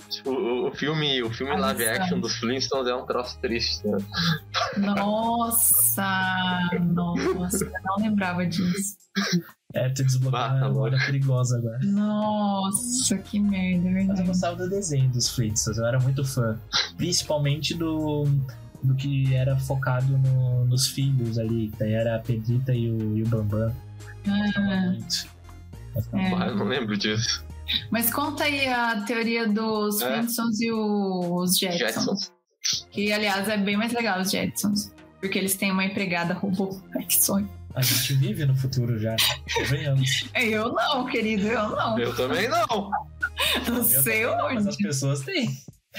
tipo, 0.08 0.30
o, 0.30 0.70
filme, 0.70 1.20
o 1.20 1.32
filme 1.32 1.56
live 1.56 1.84
action 1.84 2.20
dos 2.20 2.36
Flintstones 2.36 2.88
é 2.88 2.94
um 2.94 3.04
troço 3.06 3.40
triste, 3.40 3.88
né? 3.88 3.98
Nossa! 4.76 6.70
nossa, 6.80 7.64
eu 7.64 7.72
não 7.84 7.96
lembrava 7.98 8.46
disso. 8.46 8.96
É, 9.74 9.88
tu 9.88 10.04
desbloqueou 10.04 10.40
ah, 10.40 10.68
uma 10.68 10.80
hora 10.80 10.96
perigosa 11.04 11.58
agora. 11.58 11.80
Nossa, 11.82 13.18
que 13.18 13.40
merda, 13.40 13.88
é 13.88 13.92
verdade. 13.92 14.08
Mas 14.10 14.20
eu 14.20 14.26
gostava 14.26 14.56
do 14.56 14.70
desenho 14.70 15.10
dos 15.10 15.28
Flintstones, 15.34 15.78
eu 15.80 15.86
era 15.86 15.98
muito 15.98 16.24
fã. 16.24 16.56
Principalmente 16.96 17.74
do 17.74 18.26
do 18.86 18.94
que 18.94 19.34
era 19.34 19.56
focado 19.58 20.16
no, 20.18 20.64
nos 20.64 20.88
filhos 20.88 21.38
ali. 21.38 21.72
Daí 21.78 21.92
era 21.92 22.16
a 22.16 22.18
Pedrita 22.18 22.72
e 22.74 22.90
o, 22.90 23.16
e 23.16 23.22
o 23.22 23.26
Bambam. 23.28 23.74
Ah, 24.28 24.96
é. 26.14 26.48
Eu 26.48 26.56
não 26.56 26.66
lembro 26.66 26.96
disso. 26.96 27.44
Mas 27.90 28.12
conta 28.12 28.44
aí 28.44 28.66
a 28.68 29.02
teoria 29.02 29.48
dos 29.48 30.00
é. 30.00 30.18
Flintstones 30.18 30.60
e 30.60 30.72
os 30.72 31.58
Jetsons. 31.58 31.78
Jetsons. 31.78 32.32
Que, 32.90 33.12
aliás, 33.12 33.48
é 33.48 33.56
bem 33.56 33.76
mais 33.76 33.92
legal 33.92 34.20
os 34.20 34.30
Jetsons. 34.30 34.92
Porque 35.20 35.38
eles 35.38 35.54
têm 35.56 35.72
uma 35.72 35.84
empregada 35.84 36.34
robô. 36.34 36.80
que 37.08 37.16
sonho. 37.22 37.48
A 37.74 37.82
gente 37.82 38.14
vive 38.14 38.46
no 38.46 38.56
futuro 38.56 38.98
já. 38.98 39.16
Convenhamos. 39.54 40.24
Eu 40.34 40.72
não, 40.72 41.04
querido, 41.06 41.46
eu 41.46 41.68
não. 41.70 41.98
Eu 41.98 42.16
também 42.16 42.48
não. 42.48 42.90
Não 43.68 43.84
sei 43.84 44.22
também 44.22 44.36
não, 44.36 44.54
Mas 44.54 44.66
as 44.66 44.74
onde. 44.74 44.82
pessoas 44.82 45.20
têm. 45.20 45.50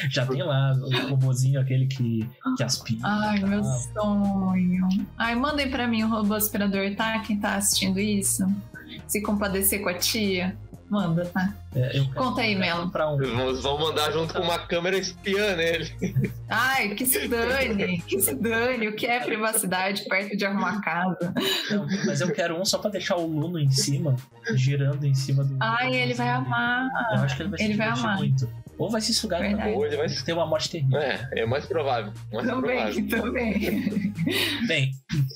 Já 0.09 0.25
tem 0.25 0.43
lá 0.43 0.73
o 0.73 1.09
robozinho 1.09 1.59
aquele 1.59 1.87
que, 1.87 2.27
que 2.55 2.63
aspira. 2.63 2.99
Ai, 3.03 3.39
meu 3.39 3.63
sonho. 3.63 4.87
Ai, 5.17 5.35
mandem 5.35 5.69
pra 5.69 5.87
mim 5.87 6.03
o 6.03 6.09
robô 6.09 6.33
aspirador, 6.35 6.95
tá? 6.95 7.19
Quem 7.19 7.39
tá 7.39 7.55
assistindo 7.55 7.99
isso? 7.99 8.45
Se 9.07 9.21
compadecer 9.21 9.81
com 9.81 9.89
a 9.89 9.93
tia, 9.93 10.55
manda, 10.89 11.25
tá? 11.25 11.53
é, 11.75 11.97
eu 11.99 12.05
quero 12.05 12.15
Conta 12.15 12.41
aí, 12.41 12.55
Melo. 12.55 12.85
Um. 12.85 12.89
Vamos 13.17 13.61
vão 13.61 13.77
mandar 13.79 14.11
junto 14.11 14.33
com 14.33 14.39
uma 14.41 14.59
câmera 14.59 14.97
espiã 14.97 15.55
nele. 15.55 15.91
Ai, 16.49 16.95
que 16.95 17.05
se 17.05 17.27
dane, 17.27 18.01
que 18.01 18.19
se 18.19 18.33
dane. 18.35 18.87
O 18.87 18.95
que 18.95 19.05
é 19.05 19.19
privacidade 19.19 20.03
perto 20.07 20.37
de 20.37 20.45
arrumar 20.45 20.81
casa? 20.81 21.33
Não, 21.69 21.85
mas 22.05 22.21
eu 22.21 22.31
quero 22.31 22.59
um 22.59 22.63
só 22.65 22.77
pra 22.77 22.89
deixar 22.89 23.17
o 23.17 23.27
Luno 23.27 23.59
em 23.59 23.69
cima, 23.69 24.15
girando 24.53 25.05
em 25.05 25.13
cima 25.13 25.43
do. 25.43 25.57
Ai, 25.59 25.93
ele 25.95 26.13
vai 26.13 26.29
amar. 26.29 26.89
Eu 27.13 27.21
acho 27.23 27.35
que 27.35 27.43
ele 27.43 27.49
vai 27.49 27.59
se 27.59 27.65
Ele 27.65 27.75
vai 27.75 27.87
divertir 27.87 28.05
amar. 28.05 28.17
muito. 28.17 28.49
Ou 28.77 28.89
vai 28.91 29.01
se 29.01 29.13
sugar 29.13 29.41
também. 29.41 29.75
Ou 29.75 29.85
ele 29.85 29.97
vai. 29.97 30.07
Ter 30.07 30.33
uma 30.33 30.45
morte 30.45 30.69
terrível. 30.69 30.99
É, 30.99 31.27
é 31.31 31.45
mais 31.45 31.65
provável. 31.65 32.13
Mais 32.31 32.45
Também, 32.47 33.07
provável. 33.07 33.23
também. 33.23 34.13
Bem, 34.67 34.91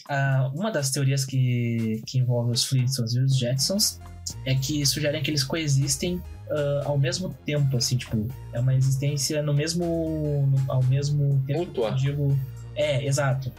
ah, 0.09 0.51
uma 0.53 0.69
das 0.71 0.91
teorias 0.91 1.25
que, 1.25 2.01
que 2.05 2.19
envolve 2.19 2.51
os 2.51 2.63
Flintstones 2.65 3.13
e 3.13 3.19
os 3.19 3.37
Jetsons 3.37 3.99
é 4.45 4.53
que 4.55 4.85
sugerem 4.85 5.23
que 5.23 5.31
eles 5.31 5.43
coexistem 5.43 6.21
ah, 6.51 6.81
ao 6.85 6.97
mesmo 6.97 7.33
tempo, 7.45 7.77
assim, 7.77 7.97
tipo, 7.97 8.27
é 8.53 8.59
uma 8.59 8.75
existência 8.75 9.41
no 9.41 9.53
mesmo. 9.53 10.47
no- 10.47 10.71
ao 10.71 10.83
mesmo 10.83 11.41
tempo. 11.47 11.59
Mútua. 11.59 11.89
Eu 11.89 11.95
digo. 11.95 12.39
É, 12.75 13.05
exato. 13.05 13.51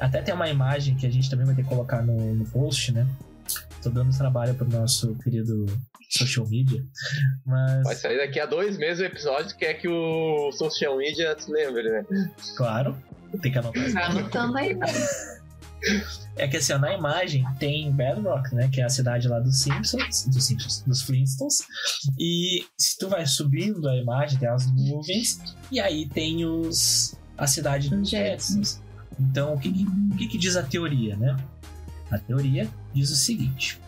Até 0.00 0.20
tem 0.22 0.34
uma 0.34 0.48
imagem 0.48 0.96
que 0.96 1.06
a 1.06 1.10
gente 1.10 1.30
também 1.30 1.46
vai 1.46 1.54
ter 1.54 1.62
que 1.62 1.68
colocar 1.68 2.02
no, 2.02 2.34
no 2.34 2.44
post, 2.46 2.90
né? 2.92 3.06
Tô 3.82 3.88
dando 3.90 4.16
trabalho 4.16 4.54
pro 4.54 4.68
nosso 4.68 5.14
querido 5.16 5.66
social 6.10 6.46
media. 6.48 6.84
Mas, 7.46 7.82
Vai 7.84 7.94
sair 7.96 8.18
daqui 8.18 8.38
a 8.40 8.46
dois 8.46 8.76
meses 8.76 9.00
o 9.00 9.04
episódio 9.06 9.56
que 9.56 9.64
é 9.64 9.74
que 9.74 9.88
o 9.88 10.50
social 10.52 10.96
media 10.98 11.34
se 11.38 11.50
lembre, 11.50 11.88
né? 11.90 12.04
claro, 12.56 12.96
tem 13.40 13.50
que 13.52 13.58
anotar 13.58 13.82
isso. 13.82 13.94
Vai 13.94 14.04
anotando 14.04 14.56
aí? 14.58 14.76
É 16.36 16.46
que 16.46 16.58
assim, 16.58 16.74
ó, 16.74 16.78
na 16.78 16.94
imagem 16.94 17.42
tem 17.58 17.90
Bedrock, 17.90 18.54
né? 18.54 18.68
Que 18.72 18.82
é 18.82 18.84
a 18.84 18.88
cidade 18.90 19.26
lá 19.28 19.40
dos 19.40 19.60
Simpsons, 19.62 20.26
dos 20.26 20.44
Simpsons, 20.44 20.82
dos 20.86 21.02
Flintstones. 21.02 21.58
E 22.18 22.64
se 22.78 22.98
tu 22.98 23.08
vai 23.08 23.24
subindo 23.26 23.88
a 23.88 23.96
imagem, 23.96 24.38
tem 24.38 24.48
as 24.48 24.66
nuvens, 24.70 25.40
e 25.72 25.80
aí 25.80 26.06
tem 26.08 26.44
os 26.44 27.14
a 27.38 27.46
cidade 27.46 27.88
dos 27.88 28.10
Jetsons. 28.10 28.80
Então, 29.18 29.54
o 29.54 29.58
que, 29.58 29.72
que- 29.72 29.84
o 30.12 30.16
que, 30.16 30.28
que 30.28 30.38
diz 30.38 30.56
a 30.56 30.62
teoria, 30.62 31.16
né? 31.16 31.34
A 32.10 32.18
teoria 32.18 32.68
diz 32.94 33.10
o 33.10 33.16
seguinte. 33.16 33.78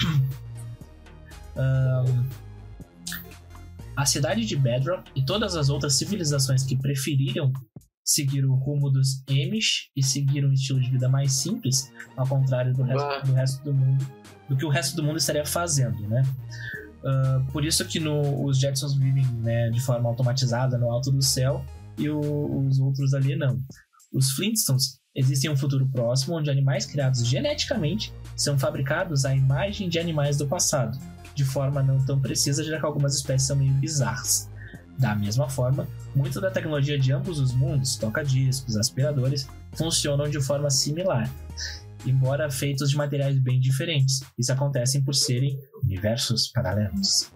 Ahn, 1.56 2.24
a 3.96 4.06
cidade 4.06 4.44
de 4.44 4.54
Bedrock 4.56 5.10
e 5.16 5.24
todas 5.24 5.56
as 5.56 5.68
outras 5.68 5.94
civilizações 5.94 6.62
que 6.62 6.76
preferiram 6.76 7.52
seguir 8.04 8.44
o 8.44 8.54
rumo 8.54 8.90
dos 8.90 9.22
Amish 9.28 9.90
e 9.96 10.02
seguir 10.02 10.44
um 10.46 10.52
estilo 10.52 10.80
de 10.80 10.88
vida 10.90 11.08
mais 11.08 11.32
simples, 11.32 11.90
ao 12.16 12.26
contrário 12.26 12.72
do 12.74 12.82
resto 12.84 13.26
do, 13.26 13.32
resto 13.32 13.64
do 13.64 13.74
mundo, 13.74 14.06
do 14.48 14.56
que 14.56 14.64
o 14.64 14.68
resto 14.68 14.96
do 14.96 15.02
mundo 15.02 15.18
estaria 15.18 15.44
fazendo, 15.44 16.00
né? 16.08 16.22
Ah, 17.04 17.44
por 17.52 17.64
isso 17.64 17.84
que 17.84 17.98
no- 18.00 18.44
os 18.44 18.58
Jetsons 18.58 18.94
vivem 18.94 19.26
né, 19.42 19.68
de 19.70 19.80
forma 19.80 20.08
automatizada 20.08 20.78
no 20.78 20.90
alto 20.90 21.10
do 21.10 21.22
céu 21.22 21.64
e 21.98 22.08
o- 22.08 22.66
os 22.66 22.78
outros 22.78 23.12
ali 23.14 23.36
não. 23.36 23.58
Os 24.12 24.30
Flintstones 24.30 25.00
existem 25.18 25.50
em 25.50 25.52
um 25.52 25.56
futuro 25.56 25.86
próximo 25.86 26.36
onde 26.36 26.50
animais 26.50 26.86
criados 26.86 27.26
geneticamente 27.26 28.12
são 28.36 28.58
fabricados 28.58 29.24
à 29.24 29.34
imagem 29.34 29.88
de 29.88 29.98
animais 29.98 30.36
do 30.38 30.46
passado, 30.46 30.98
de 31.34 31.44
forma 31.44 31.82
não 31.82 32.04
tão 32.04 32.20
precisa, 32.20 32.62
já 32.64 32.78
que 32.78 32.86
algumas 32.86 33.14
espécies 33.16 33.46
são 33.48 33.56
meio 33.56 33.72
bizarras. 33.74 34.48
Da 34.98 35.14
mesma 35.14 35.48
forma, 35.48 35.86
muito 36.14 36.40
da 36.40 36.50
tecnologia 36.50 36.98
de 36.98 37.12
ambos 37.12 37.38
os 37.38 37.52
mundos, 37.52 37.96
toca-discos, 37.96 38.76
aspiradores, 38.76 39.48
funcionam 39.74 40.28
de 40.28 40.40
forma 40.40 40.70
similar, 40.70 41.30
embora 42.04 42.50
feitos 42.50 42.90
de 42.90 42.96
materiais 42.96 43.38
bem 43.38 43.60
diferentes. 43.60 44.22
Isso 44.36 44.52
acontece 44.52 45.00
por 45.02 45.14
serem 45.14 45.58
universos 45.84 46.48
paralelos. 46.48 47.30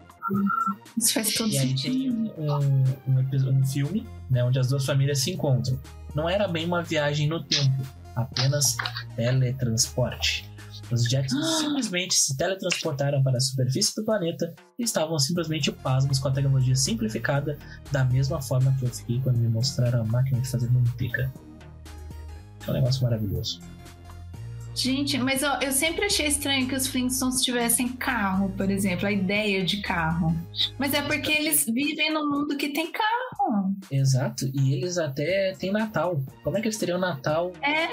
Isso 0.97 1.15
faz 1.15 1.35
todo 1.35 1.51
E 1.51 1.59
aí 1.59 1.69
tem 1.69 1.77
sentido. 1.77 2.33
um, 2.39 3.13
um, 3.13 3.21
epi- 3.21 3.49
um 3.49 3.65
filme 3.67 4.07
né, 4.31 4.43
onde 4.43 4.59
as 4.59 4.69
duas 4.69 4.85
famílias 4.85 5.19
se 5.19 5.31
encontram. 5.33 5.79
Não 6.15 6.29
era 6.29 6.47
bem 6.47 6.67
uma 6.67 6.83
viagem 6.83 7.29
no 7.29 7.43
tempo, 7.43 7.83
apenas 8.15 8.77
teletransporte. 9.17 10.51
Os 10.91 11.05
Jetsons 11.05 11.59
simplesmente 11.61 12.15
se 12.15 12.37
teletransportaram 12.37 13.23
para 13.23 13.39
a 13.39 13.41
superfície 13.41 13.95
do 13.95 14.05
planeta 14.05 14.55
e 14.79 14.83
estavam 14.83 15.19
simplesmente 15.19 15.73
pasmos 15.73 16.19
com 16.19 16.29
a 16.29 16.33
tecnologia 16.33 16.77
simplificada, 16.77 17.59
da 17.91 18.05
mesma 18.05 18.41
forma 18.43 18.75
que 18.79 18.85
eu 18.85 18.91
fiquei 18.91 19.21
quando 19.21 19.39
me 19.39 19.49
mostraram 19.49 20.03
a 20.03 20.05
máquina 20.05 20.41
de 20.41 20.49
fazer 20.49 20.71
manteiga. 20.71 21.33
É 22.67 22.71
um 22.71 22.75
negócio 22.75 23.03
maravilhoso. 23.03 23.61
Gente, 24.75 25.19
mas 25.19 25.43
ó, 25.43 25.59
eu 25.61 25.71
sempre 25.71 26.07
achei 26.07 26.27
estranho 26.27 26.67
que 26.67 26.75
os 26.75 26.87
Flintstones 26.87 27.43
tivessem 27.43 27.89
carro, 27.89 28.51
por 28.57 28.71
exemplo, 28.71 29.07
a 29.07 29.13
ideia 29.13 29.65
de 29.65 29.83
carro. 29.83 30.35
Mas 30.79 30.95
é 30.95 31.03
porque 31.03 31.31
eles 31.31 31.67
vivem 31.67 32.13
num 32.13 32.31
mundo 32.31 32.57
que 32.57 32.71
tem 32.71 32.91
carro. 32.91 33.32
Exato, 33.91 34.51
e 34.55 34.75
eles 34.75 34.99
até 34.99 35.53
têm 35.59 35.73
Natal. 35.73 36.21
Como 36.45 36.57
é 36.57 36.61
que 36.61 36.69
eles 36.69 36.79
teriam 36.79 36.99
Natal? 36.99 37.53
É. 37.63 37.89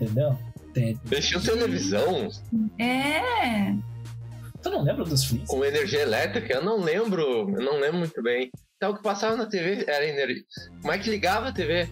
Entendeu? 0.00 0.38
Tem- 0.72 0.98
Deixou 1.04 1.40
televisão 1.40 2.28
É. 2.78 3.74
Tu 4.62 4.70
não 4.70 4.82
lembra 4.82 5.04
dos 5.04 5.24
Flintstones? 5.24 5.48
com 5.50 5.64
energia 5.64 6.00
elétrica? 6.02 6.54
Eu 6.54 6.62
não 6.64 6.78
lembro. 6.80 7.22
Eu 7.50 7.64
não 7.64 7.78
lembro 7.80 7.98
muito 7.98 8.22
bem. 8.22 8.50
Então 8.76 8.92
o 8.92 8.96
que 8.96 9.02
passava 9.02 9.36
na 9.36 9.46
TV 9.46 9.84
era 9.88 10.06
energia. 10.06 10.42
Como 10.80 10.92
é 10.92 10.98
que 10.98 11.10
ligava 11.10 11.48
a 11.48 11.52
TV? 11.52 11.88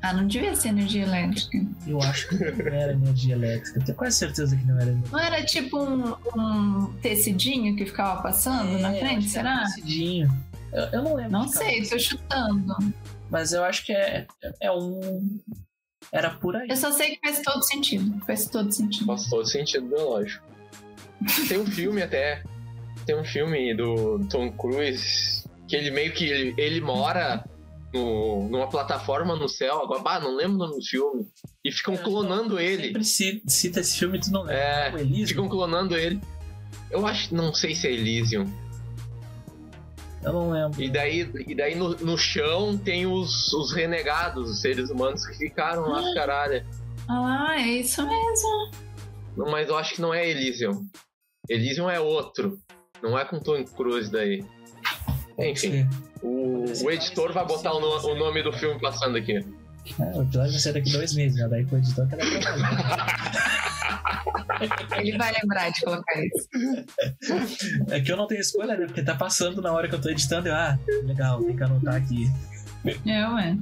Ah, 0.00 0.12
não 0.12 0.26
devia 0.28 0.54
ser 0.54 0.68
energia 0.68 1.02
elétrica. 1.02 1.58
Eu 1.86 2.00
acho 2.02 2.28
que 2.28 2.36
não 2.36 2.66
era 2.72 2.92
energia 2.92 3.34
elétrica. 3.34 3.80
Tenho 3.80 3.98
quase 3.98 4.16
certeza 4.16 4.56
que 4.56 4.64
não 4.64 4.76
era 4.76 4.90
energia 4.90 5.10
Não 5.10 5.18
era 5.18 5.44
tipo 5.44 5.82
um, 5.82 6.14
um 6.36 6.92
tecidinho 7.02 7.74
que 7.76 7.84
ficava 7.84 8.22
passando 8.22 8.78
na 8.78 8.94
É, 8.94 9.00
frente, 9.00 9.18
acho 9.24 9.32
que 9.32 9.38
era 9.38 9.56
será? 9.56 9.62
decidinho. 9.64 10.30
Eu, 10.72 10.82
eu 10.84 11.02
não 11.02 11.14
lembro. 11.14 11.32
Não 11.32 11.48
sei, 11.48 11.82
tô 11.82 11.98
chutando. 11.98 12.76
Mas 13.30 13.52
eu 13.52 13.64
acho 13.64 13.84
que 13.84 13.92
é, 13.92 14.26
é 14.60 14.70
um. 14.70 15.40
Era 16.12 16.30
por 16.30 16.54
aí. 16.56 16.68
Eu 16.70 16.76
só 16.76 16.92
sei 16.92 17.16
que 17.16 17.20
faz 17.20 17.42
todo 17.42 17.62
sentido. 17.64 18.24
Faz 18.24 18.46
todo 18.46 18.70
sentido. 18.72 19.06
Faz 19.06 19.28
todo 19.28 19.46
sentido 19.46 19.86
biológico. 19.86 20.44
Tem 21.48 21.58
um 21.58 21.66
filme 21.66 22.00
até. 22.02 22.42
Tem 23.04 23.18
um 23.18 23.24
filme 23.24 23.74
do 23.74 24.20
Tom 24.30 24.52
Cruise 24.52 25.44
que 25.66 25.74
ele 25.76 25.90
meio 25.90 26.12
que 26.12 26.24
ele, 26.24 26.54
ele 26.56 26.80
mora 26.80 27.44
no, 27.92 28.48
numa 28.48 28.68
plataforma 28.68 29.34
no 29.36 29.48
céu. 29.48 29.82
Agora, 29.82 30.00
bah, 30.00 30.20
não 30.20 30.36
lembro 30.36 30.54
o 30.56 30.58
nome 30.58 30.76
do 30.76 30.84
filme. 30.84 31.26
E 31.64 31.72
ficam 31.72 31.94
É, 31.94 31.98
clonando 31.98 32.58
ele. 32.58 32.86
Sempre 32.88 33.04
ci- 33.04 33.42
cita 33.46 33.80
esse 33.80 33.98
filme 33.98 34.18
e 34.18 34.20
tu 34.20 34.30
não 34.30 34.42
lembra. 34.42 34.54
É, 34.56 35.00
Elysium? 35.00 35.26
Ficam 35.28 35.48
clonando 35.48 35.96
ele. 35.96 36.20
Eu 36.90 37.06
acho, 37.06 37.34
não 37.34 37.52
sei 37.52 37.74
se 37.74 37.86
é 37.86 37.92
Elysium. 37.92 38.46
Eu 40.22 40.32
não 40.32 40.50
lembro. 40.50 40.82
E 40.82 40.90
daí, 40.90 41.30
e 41.46 41.54
daí 41.54 41.74
no, 41.74 41.90
no 41.96 42.18
chão 42.18 42.76
tem 42.76 43.06
os, 43.06 43.52
os 43.52 43.72
renegados, 43.72 44.50
os 44.50 44.60
seres 44.60 44.90
humanos 44.90 45.24
que 45.26 45.36
ficaram 45.36 45.82
lá, 45.88 46.12
caralho. 46.14 46.66
Ah, 47.08 47.54
é 47.56 47.66
isso 47.68 48.02
mesmo. 48.06 48.70
Mas 49.50 49.68
eu 49.68 49.76
acho 49.78 49.94
que 49.94 50.00
não 50.00 50.12
é 50.12 50.28
Elysium. 50.28 50.84
Elysium 51.48 51.88
é 51.88 52.00
outro. 52.00 52.58
Não 53.02 53.16
é 53.16 53.24
com 53.24 53.38
Tom 53.38 53.62
Cruise 53.64 54.10
daí. 54.10 54.44
Enfim, 55.38 55.88
o, 56.22 56.64
o 56.84 56.90
editor 56.90 57.32
vai 57.32 57.46
botar 57.46 57.72
o, 57.72 57.80
no- 57.80 58.06
o 58.12 58.14
nome 58.16 58.42
do 58.42 58.52
filme 58.52 58.80
passando 58.80 59.16
aqui. 59.16 59.34
É, 59.98 60.02
o 60.18 60.22
episódio 60.22 60.50
vai 60.52 60.60
ser 60.60 60.72
daqui 60.72 60.90
dois 60.92 61.14
meses, 61.14 61.38
né? 61.38 61.48
Daí 61.48 61.64
com 61.64 61.76
o 61.76 61.78
editor 61.78 62.06
que. 62.08 62.16
Ele 65.00 65.16
vai 65.16 65.32
lembrar 65.32 65.70
de 65.70 65.80
colocar 65.80 66.20
isso. 66.24 66.48
É 67.90 68.00
que 68.00 68.10
eu 68.10 68.16
não 68.16 68.26
tenho 68.26 68.40
spoiler, 68.40 68.78
né? 68.78 68.86
Porque 68.86 69.02
tá 69.02 69.14
passando 69.14 69.62
na 69.62 69.72
hora 69.72 69.88
que 69.88 69.94
eu 69.94 70.00
tô 70.00 70.08
editando. 70.10 70.48
Eu, 70.48 70.54
ah, 70.54 70.78
legal, 71.04 71.42
tem 71.42 71.56
que 71.56 71.62
anotar 71.62 71.94
aqui. 71.94 72.30
É, 73.06 73.26
ué. 73.28 73.56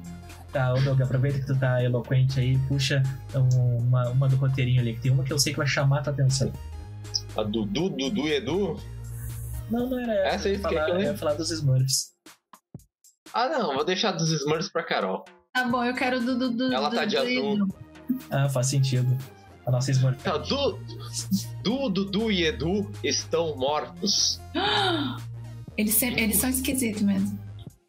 Tá, 0.53 0.73
ô 0.73 0.81
Doug, 0.81 1.03
aproveita 1.03 1.39
que 1.39 1.47
tu 1.47 1.57
tá 1.59 1.83
eloquente 1.83 2.41
aí, 2.41 2.57
puxa 2.69 3.03
um- 3.35 3.77
uma, 3.79 4.09
uma 4.09 4.29
do 4.29 4.37
roteirinho 4.37 4.81
ali, 4.81 4.95
que 4.95 5.01
tem 5.03 5.13
uma 5.13 5.23
que 5.23 5.33
eu 5.33 5.39
sei 5.39 5.53
que 5.53 5.59
vai 5.59 5.67
chamar 5.67 5.99
a 5.99 6.03
tua 6.03 6.13
atenção. 6.15 6.51
A 7.37 7.43
Dudu, 7.43 7.91
Dudu 7.91 8.27
e 8.27 8.33
Edu? 8.37 8.81
Não, 9.71 9.89
não 9.89 9.99
era 9.99 10.13
essa. 10.15 10.35
Essa 10.37 10.49
aí 10.49 10.55
eu 10.55 10.61
falar, 10.61 10.89
eu 10.91 11.01
ia 11.01 11.17
falar 11.17 11.35
dos 11.35 11.51
Smurfs. 11.51 12.13
Ah, 13.33 13.49
não, 13.49 13.75
vou 13.75 13.85
deixar 13.85 14.13
dos 14.13 14.31
Smurfs 14.31 14.71
pra 14.71 14.83
Carol. 14.83 15.25
Tá 15.55 15.65
bom, 15.69 15.85
eu 15.85 15.95
quero 15.95 16.21
do. 16.21 16.39
do, 16.39 16.51
do 16.51 16.73
Ela 16.73 16.89
do- 16.89 16.97
tá 16.97 17.05
de 17.05 17.17
do- 17.17 17.23
azul. 17.23 17.69
Ah, 18.31 18.49
faz 18.49 18.69
sentido. 18.69 19.17
A 19.67 19.71
nossa 19.71 19.91
Smurf. 19.91 20.23
Tá, 20.23 20.39
Du, 20.39 20.79
Du, 21.63 21.89
Dudu 21.89 22.31
e 22.31 22.45
Edu 22.45 22.89
estão 23.03 23.57
mortos. 23.57 24.41
Eles, 25.77 25.95
se- 25.95 26.07
eles 26.07 26.37
são 26.37 26.49
esquisitos 26.49 27.03
mesmo. 27.03 27.39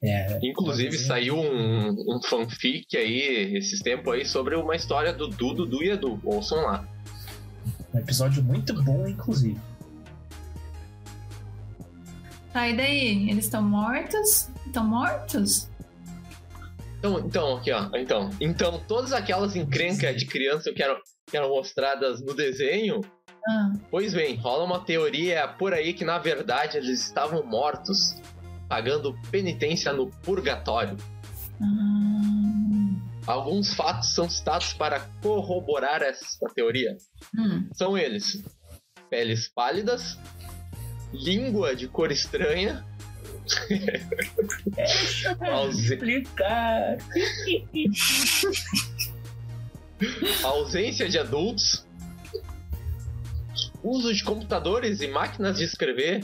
É, 0.03 0.39
Inclusive 0.43 0.89
desenho- 0.89 1.07
saiu 1.07 1.37
um, 1.37 1.89
um 2.17 2.21
fanfic 2.21 2.95
aí, 2.97 3.55
esses 3.57 3.79
tempos 3.81 4.13
aí, 4.13 4.25
sobre 4.25 4.55
uma 4.55 4.75
história 4.75 5.13
do 5.13 5.27
Du, 5.27 5.53
Dudu 5.53 5.81
e 5.83 5.89
Edu. 5.91 6.19
Ouçam 6.23 6.57
lá. 6.65 6.85
Um 7.93 7.97
episódio 7.99 8.43
muito 8.43 8.73
bom, 8.83 9.07
inclusive. 9.07 9.59
Tá, 12.57 12.67
e 12.67 12.75
daí? 12.75 13.29
Eles 13.29 13.45
estão 13.45 13.61
mortos? 13.61 14.49
Estão 14.65 14.83
mortos? 14.83 15.69
Então, 16.97 17.19
então, 17.19 17.57
aqui 17.57 17.71
ó. 17.71 17.87
Então, 17.93 18.31
então 18.41 18.83
todas 18.87 19.13
aquelas 19.13 19.55
encrencas 19.55 20.15
de 20.15 20.25
criança 20.25 20.73
que 20.73 20.81
eram, 20.81 20.97
que 21.29 21.37
eram 21.37 21.49
mostradas 21.49 22.19
no 22.19 22.33
desenho, 22.33 23.01
Ah, 23.47 23.73
pois 23.91 24.15
bem, 24.15 24.37
rola 24.37 24.63
uma 24.63 24.79
teoria 24.79 25.47
por 25.47 25.71
aí 25.71 25.93
que 25.93 26.03
na 26.03 26.17
verdade 26.17 26.77
eles 26.79 26.99
estavam 27.05 27.45
mortos, 27.45 28.15
pagando 28.67 29.15
penitência 29.29 29.93
no 29.93 30.09
purgatório. 30.23 30.97
ah, 31.61 33.33
Alguns 33.33 33.75
fatos 33.75 34.15
são 34.15 34.27
citados 34.27 34.73
para 34.73 35.01
corroborar 35.21 36.01
essa 36.01 36.25
teoria. 36.55 36.97
hum. 37.37 37.69
São 37.73 37.95
eles: 37.95 38.43
peles 39.11 39.47
pálidas, 39.47 40.17
língua 41.13 41.75
de 41.75 41.87
cor 41.87 42.11
estranha, 42.11 42.85
Ausen- 45.51 45.93
Explicar. 45.93 46.97
ausência 50.43 51.07
de 51.09 51.17
adultos, 51.17 51.85
uso 53.83 54.13
de 54.13 54.23
computadores 54.23 55.01
e 55.01 55.07
máquinas 55.07 55.57
de 55.57 55.63
escrever, 55.63 56.23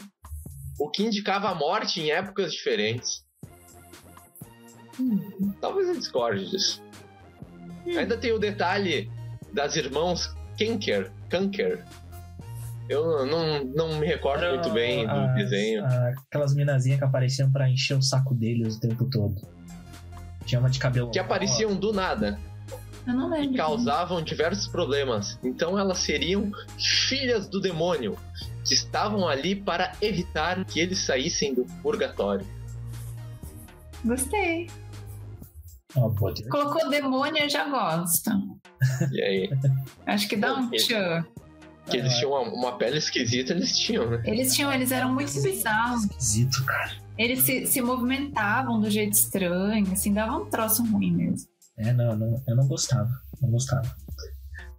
o 0.80 0.90
que 0.90 1.04
indicava 1.04 1.50
a 1.50 1.56
morte 1.56 2.02
em 2.02 2.12
épocas 2.12 2.52
diferentes. 2.52 3.24
Hum, 5.00 5.54
Talvez 5.62 5.88
eu 5.88 5.98
discorde 5.98 6.50
disso. 6.50 6.82
Ainda 7.98 8.18
tem 8.18 8.32
o 8.32 8.40
detalhe 8.40 9.12
das 9.52 9.76
irmãos 9.76 10.34
Kenker, 10.58 11.12
Kanker. 11.30 11.84
Eu 12.90 13.26
não, 13.26 13.64
não 13.66 14.00
me 14.00 14.06
recordo 14.06 14.46
muito 14.50 14.70
bem 14.72 15.06
do 15.06 15.12
As- 15.12 15.36
desenho. 15.36 15.86
a- 15.86 16.10
aquelas 16.28 16.54
minazinhas 16.54 17.00
que 17.00 17.06
apareciam 17.06 17.52
pra 17.52 17.70
encher 17.70 17.98
o 17.98 18.02
saco 18.02 18.34
deles 18.36 18.76
o 18.76 18.80
tempo 18.80 19.06
todo. 19.10 19.36
Tinha 20.46 20.60
uma 20.60 20.70
de 20.70 20.80
cabelo. 20.80 21.10
Que 21.10 21.20
apareciam 21.20 21.74
do 21.76 21.94
nada. 21.94 22.38
Eu 23.08 23.14
não 23.14 23.30
lembro. 23.30 23.54
e 23.54 23.58
causavam 23.58 24.22
diversos 24.22 24.68
problemas. 24.68 25.38
Então 25.44 25.78
elas 25.78 26.00
seriam 26.00 26.52
filhas 26.78 27.48
do 27.50 27.60
demônio, 27.60 28.18
que 28.66 28.74
estavam 28.74 29.28
ali 29.28 29.56
para 29.56 29.92
evitar 30.02 30.64
que 30.66 30.80
eles 30.80 31.00
saíssem 31.00 31.54
do 31.54 31.66
purgatório. 31.82 32.46
Gostei. 34.06 34.70
Ó, 35.96 36.10
Deus. 36.10 36.42
Colocou 36.50 36.90
demônio, 36.90 37.44
eu 37.44 37.50
já 37.50 37.68
gosto. 37.70 38.30
E 39.12 39.22
aí, 39.22 39.50
Acho 40.06 40.28
que 40.28 40.36
dá 40.36 40.54
um 40.56 40.70
tchan. 40.72 41.26
Que 41.90 41.98
eles 41.98 42.14
tinham 42.18 42.32
uma, 42.32 42.42
uma 42.54 42.78
pele 42.78 42.98
esquisita, 42.98 43.54
eles 43.54 43.78
tinham, 43.78 44.10
né? 44.10 44.22
Eles 44.26 44.54
tinham, 44.56 44.72
eles 44.72 44.92
eram 44.92 45.14
muito 45.14 45.34
bizarros. 45.42 46.04
Esquisito, 46.06 46.64
cara. 46.66 46.92
Eles 47.18 47.44
se, 47.44 47.66
se 47.68 47.82
movimentavam 47.82 48.80
do 48.82 48.90
jeito 48.90 49.14
estranho, 49.14 49.86
assim, 49.92 50.14
dava 50.14 50.38
um 50.38 50.46
troço 50.46 50.84
ruim 50.86 51.12
mesmo. 51.12 51.48
É, 51.78 51.92
não, 51.94 52.16
não, 52.16 52.42
eu 52.48 52.56
não 52.56 52.68
gostava. 52.68 53.10
Não 53.42 53.50
gostava. 53.52 53.96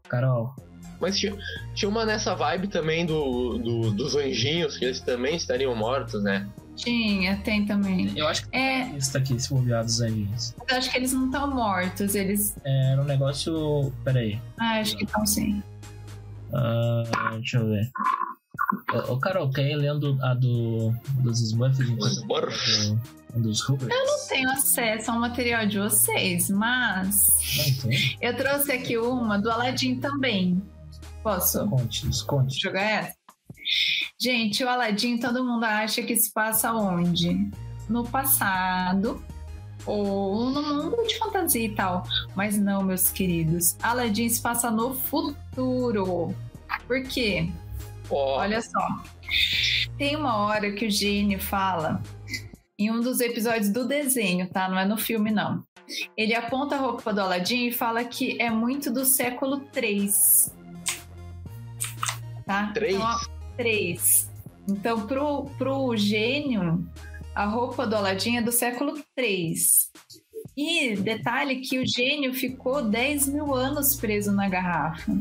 Carol, 0.08 0.54
Mas 1.00 1.18
tinha, 1.18 1.36
tinha 1.74 1.88
uma 1.88 2.04
nessa 2.04 2.34
vibe 2.34 2.68
também 2.68 3.04
do, 3.04 3.58
do- 3.58 3.90
dos 3.92 4.14
anjinhos, 4.16 4.76
que 4.78 4.84
eles 4.84 5.00
também 5.00 5.36
estariam 5.36 5.74
mortos, 5.74 6.22
né? 6.22 6.48
Tinha, 6.76 7.36
tem 7.38 7.64
também. 7.64 8.12
eu 8.16 8.26
acho 8.26 8.48
que 8.48 8.56
É, 8.56 8.88
isso 8.96 9.16
aqui, 9.16 9.34
esse 9.34 9.48
bobear 9.52 9.84
dos 9.84 10.00
anjinhos. 10.00 10.54
eu 10.68 10.76
acho 10.76 10.90
que 10.90 10.96
eles 10.98 11.12
não 11.12 11.26
estão 11.26 11.52
mortos, 11.54 12.14
eles. 12.14 12.56
É, 12.64 12.92
Era 12.92 13.02
um 13.02 13.04
negócio. 13.04 13.92
Peraí. 14.02 14.40
Ah, 14.58 14.80
acho 14.80 14.96
que 14.96 15.04
estão 15.04 15.24
sim. 15.24 15.62
Ah, 16.54 17.30
deixa 17.32 17.58
eu 17.58 17.66
ver. 17.66 17.90
Ô, 18.92 19.12
ô, 19.12 19.18
Carol, 19.18 19.50
ir 19.72 19.76
lendo 19.76 20.18
a 20.22 20.34
do, 20.34 20.92
dos 21.22 21.40
Smurfs? 21.40 21.80
enquanto 21.80 22.18
eu 22.18 22.26
a 23.34 23.38
dos 23.38 23.60
Rugrats? 23.62 23.96
Não 23.96 24.28
tenho 24.28 24.50
acesso 24.50 25.10
ao 25.10 25.18
material 25.18 25.66
de 25.66 25.78
vocês, 25.78 26.48
mas 26.50 27.38
Não 27.82 27.90
eu 28.20 28.36
trouxe 28.36 28.72
aqui 28.72 28.96
uma 28.96 29.38
do 29.38 29.50
Aladdin 29.50 29.98
também. 29.98 30.62
Posso 31.22 31.66
Conte, 31.68 32.06
nos 32.06 32.22
conte. 32.22 32.60
jogar 32.60 32.82
essa? 32.82 33.14
Gente, 34.20 34.62
o 34.62 34.68
Aladdin, 34.68 35.18
todo 35.18 35.44
mundo 35.44 35.64
acha 35.64 36.02
que 36.02 36.14
se 36.16 36.32
passa 36.32 36.72
onde? 36.72 37.50
No 37.88 38.04
passado 38.04 39.22
ou 39.86 40.50
no 40.50 40.62
mundo 40.62 41.06
de 41.06 41.18
fantasia 41.18 41.64
e 41.64 41.74
tal. 41.74 42.04
Mas 42.34 42.58
não, 42.58 42.82
meus 42.82 43.10
queridos. 43.10 43.76
Aladdin 43.82 44.28
se 44.28 44.40
passa 44.40 44.70
no 44.70 44.94
futuro. 44.94 46.34
Por 46.86 47.02
quê? 47.02 47.50
Olha 48.10 48.60
só. 48.60 49.02
Tem 49.96 50.16
uma 50.16 50.36
hora 50.38 50.72
que 50.72 50.86
o 50.86 50.90
gênio 50.90 51.40
fala 51.40 52.02
em 52.78 52.90
um 52.90 53.00
dos 53.00 53.20
episódios 53.20 53.70
do 53.70 53.86
desenho, 53.86 54.48
tá? 54.48 54.68
Não 54.68 54.78
é 54.78 54.84
no 54.84 54.96
filme, 54.96 55.30
não. 55.30 55.64
Ele 56.16 56.34
aponta 56.34 56.76
a 56.76 56.78
roupa 56.78 57.12
do 57.12 57.20
Aladdin 57.20 57.68
e 57.68 57.72
fala 57.72 58.04
que 58.04 58.40
é 58.40 58.50
muito 58.50 58.92
do 58.92 59.04
século 59.04 59.60
3. 59.72 60.52
Tá? 62.46 62.70
três. 62.74 62.94
Então, 62.94 63.06
ó, 63.06 63.18
3. 63.56 64.30
Então, 64.68 65.06
pro, 65.06 65.44
pro 65.56 65.96
gênio, 65.96 66.86
a 67.34 67.46
roupa 67.46 67.86
do 67.86 67.96
Aladdin 67.96 68.36
é 68.36 68.42
do 68.42 68.52
século 68.52 69.02
3. 69.16 69.90
E 70.56 70.96
detalhe 70.96 71.60
que 71.60 71.78
o 71.78 71.86
gênio 71.86 72.32
ficou 72.32 72.82
10 72.82 73.28
mil 73.28 73.54
anos 73.54 73.96
preso 73.96 74.30
na 74.32 74.48
garrafa. 74.48 75.12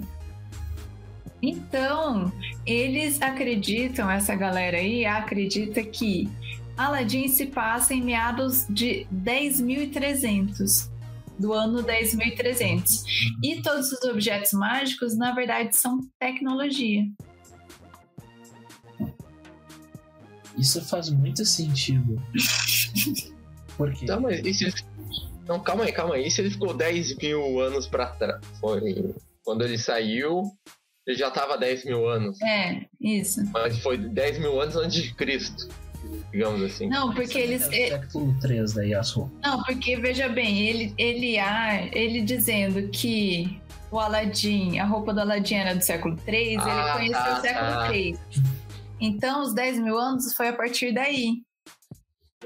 Então, 1.42 2.32
eles 2.66 3.22
acreditam, 3.22 4.10
essa 4.10 4.36
galera 4.36 4.78
aí 4.78 5.06
acredita 5.06 5.84
que 5.84 6.30
Aladdin 6.78 7.28
se 7.28 7.48
passa 7.48 7.94
em 7.94 8.02
meados 8.02 8.66
de 8.70 9.06
10.300, 9.14 10.90
do 11.38 11.52
ano 11.52 11.84
10.300. 11.84 13.04
E 13.44 13.62
todos 13.62 13.92
os 13.92 14.04
objetos 14.04 14.54
mágicos, 14.54 15.18
na 15.18 15.34
verdade, 15.34 15.76
são 15.76 16.00
tecnologia. 16.20 17.04
Isso 20.58 20.84
faz 20.84 21.10
muito 21.10 21.46
sentido. 21.46 22.22
Por 23.78 23.92
quê? 23.94 24.06
Tá, 24.06 24.20
mas 24.20 24.40
e 24.46 24.54
se. 24.54 24.74
Não, 25.48 25.60
calma 25.60 25.84
aí, 25.84 25.92
calma 25.92 26.16
aí. 26.16 26.28
E 26.28 26.32
se 26.32 26.42
ele 26.42 26.52
ficou 26.52 26.74
10 26.74 27.18
mil 27.18 27.60
anos 27.60 27.88
pra 27.88 28.08
trás? 28.08 28.40
Foi... 28.60 29.14
Quando 29.44 29.64
ele 29.64 29.78
saiu, 29.78 30.44
ele 31.06 31.18
já 31.18 31.30
tava 31.30 31.58
10 31.58 31.86
mil 31.86 32.08
anos. 32.08 32.42
É, 32.42 32.86
isso. 33.02 33.44
Mas 33.52 33.78
foi 33.80 33.98
10 33.98 34.40
mil 34.40 34.62
anos 34.62 34.76
antes 34.76 35.04
de 35.04 35.14
Cristo. 35.14 35.68
Digamos 36.32 36.62
assim. 36.64 36.88
Não, 36.88 37.14
porque 37.14 37.38
eles. 37.38 37.64
É 37.72 37.98
o 37.98 38.02
século 38.02 38.40
3 38.40 38.74
daí, 38.74 38.94
as 38.94 39.12
roupas. 39.12 39.38
Não, 39.44 39.64
porque 39.64 39.98
veja 39.98 40.30
bem, 40.30 40.62
ele, 40.62 40.94
ele, 40.98 41.38
ah, 41.40 41.88
ele 41.92 42.22
dizendo 42.22 42.90
que 42.90 43.62
o 43.92 44.00
Aladdin, 44.00 44.80
a 44.80 44.86
roupa 44.86 45.14
do 45.14 45.22
Aladdin 45.22 45.56
era 45.56 45.76
do 45.76 45.82
século 45.84 46.18
III, 46.28 46.58
Ah, 46.58 46.96
ele 47.00 47.14
conheceu 47.14 47.24
tá, 47.24 47.38
o 47.38 47.42
século 47.42 47.72
tá. 47.72 47.96
III. 47.96 48.20
Então, 49.06 49.42
os 49.42 49.54
10 49.54 49.80
mil 49.80 49.98
anos 49.98 50.34
foi 50.34 50.48
a 50.48 50.54
partir 50.54 50.94
daí. 50.94 51.44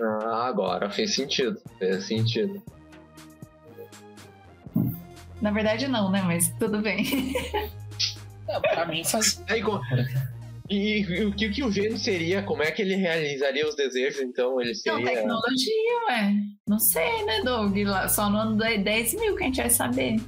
Ah, 0.01 0.47
agora 0.47 0.89
fez 0.89 1.13
sentido. 1.13 1.61
Fez 1.77 2.05
sentido. 2.05 2.63
Na 5.39 5.51
verdade, 5.51 5.87
não, 5.87 6.09
né? 6.09 6.23
Mas 6.23 6.49
tudo 6.57 6.81
bem. 6.81 7.05
Não, 8.47 8.59
pra 8.59 8.87
mim 8.87 9.03
faz. 9.03 9.39
Aí, 9.47 9.61
e, 10.67 11.01
e 11.01 11.25
o 11.25 11.31
que, 11.31 11.49
que 11.49 11.63
o 11.63 11.71
gênio 11.71 11.97
seria? 11.99 12.41
Como 12.41 12.63
é 12.63 12.71
que 12.71 12.81
ele 12.81 12.95
realizaria 12.95 13.69
os 13.69 13.75
desejos? 13.75 14.19
Então, 14.21 14.59
ele 14.59 14.71
Não, 14.71 14.95
seria. 14.95 15.05
tecnologia, 15.05 16.05
ué. 16.09 16.33
Não 16.67 16.79
sei, 16.79 17.23
né, 17.23 17.41
Doug? 17.43 17.77
Só 18.09 18.31
no 18.31 18.37
ano 18.37 18.57
de 18.57 18.79
10 18.79 19.13
mil 19.13 19.35
que 19.35 19.43
a 19.43 19.45
gente 19.45 19.61
vai 19.61 19.69
saber. 19.69 20.19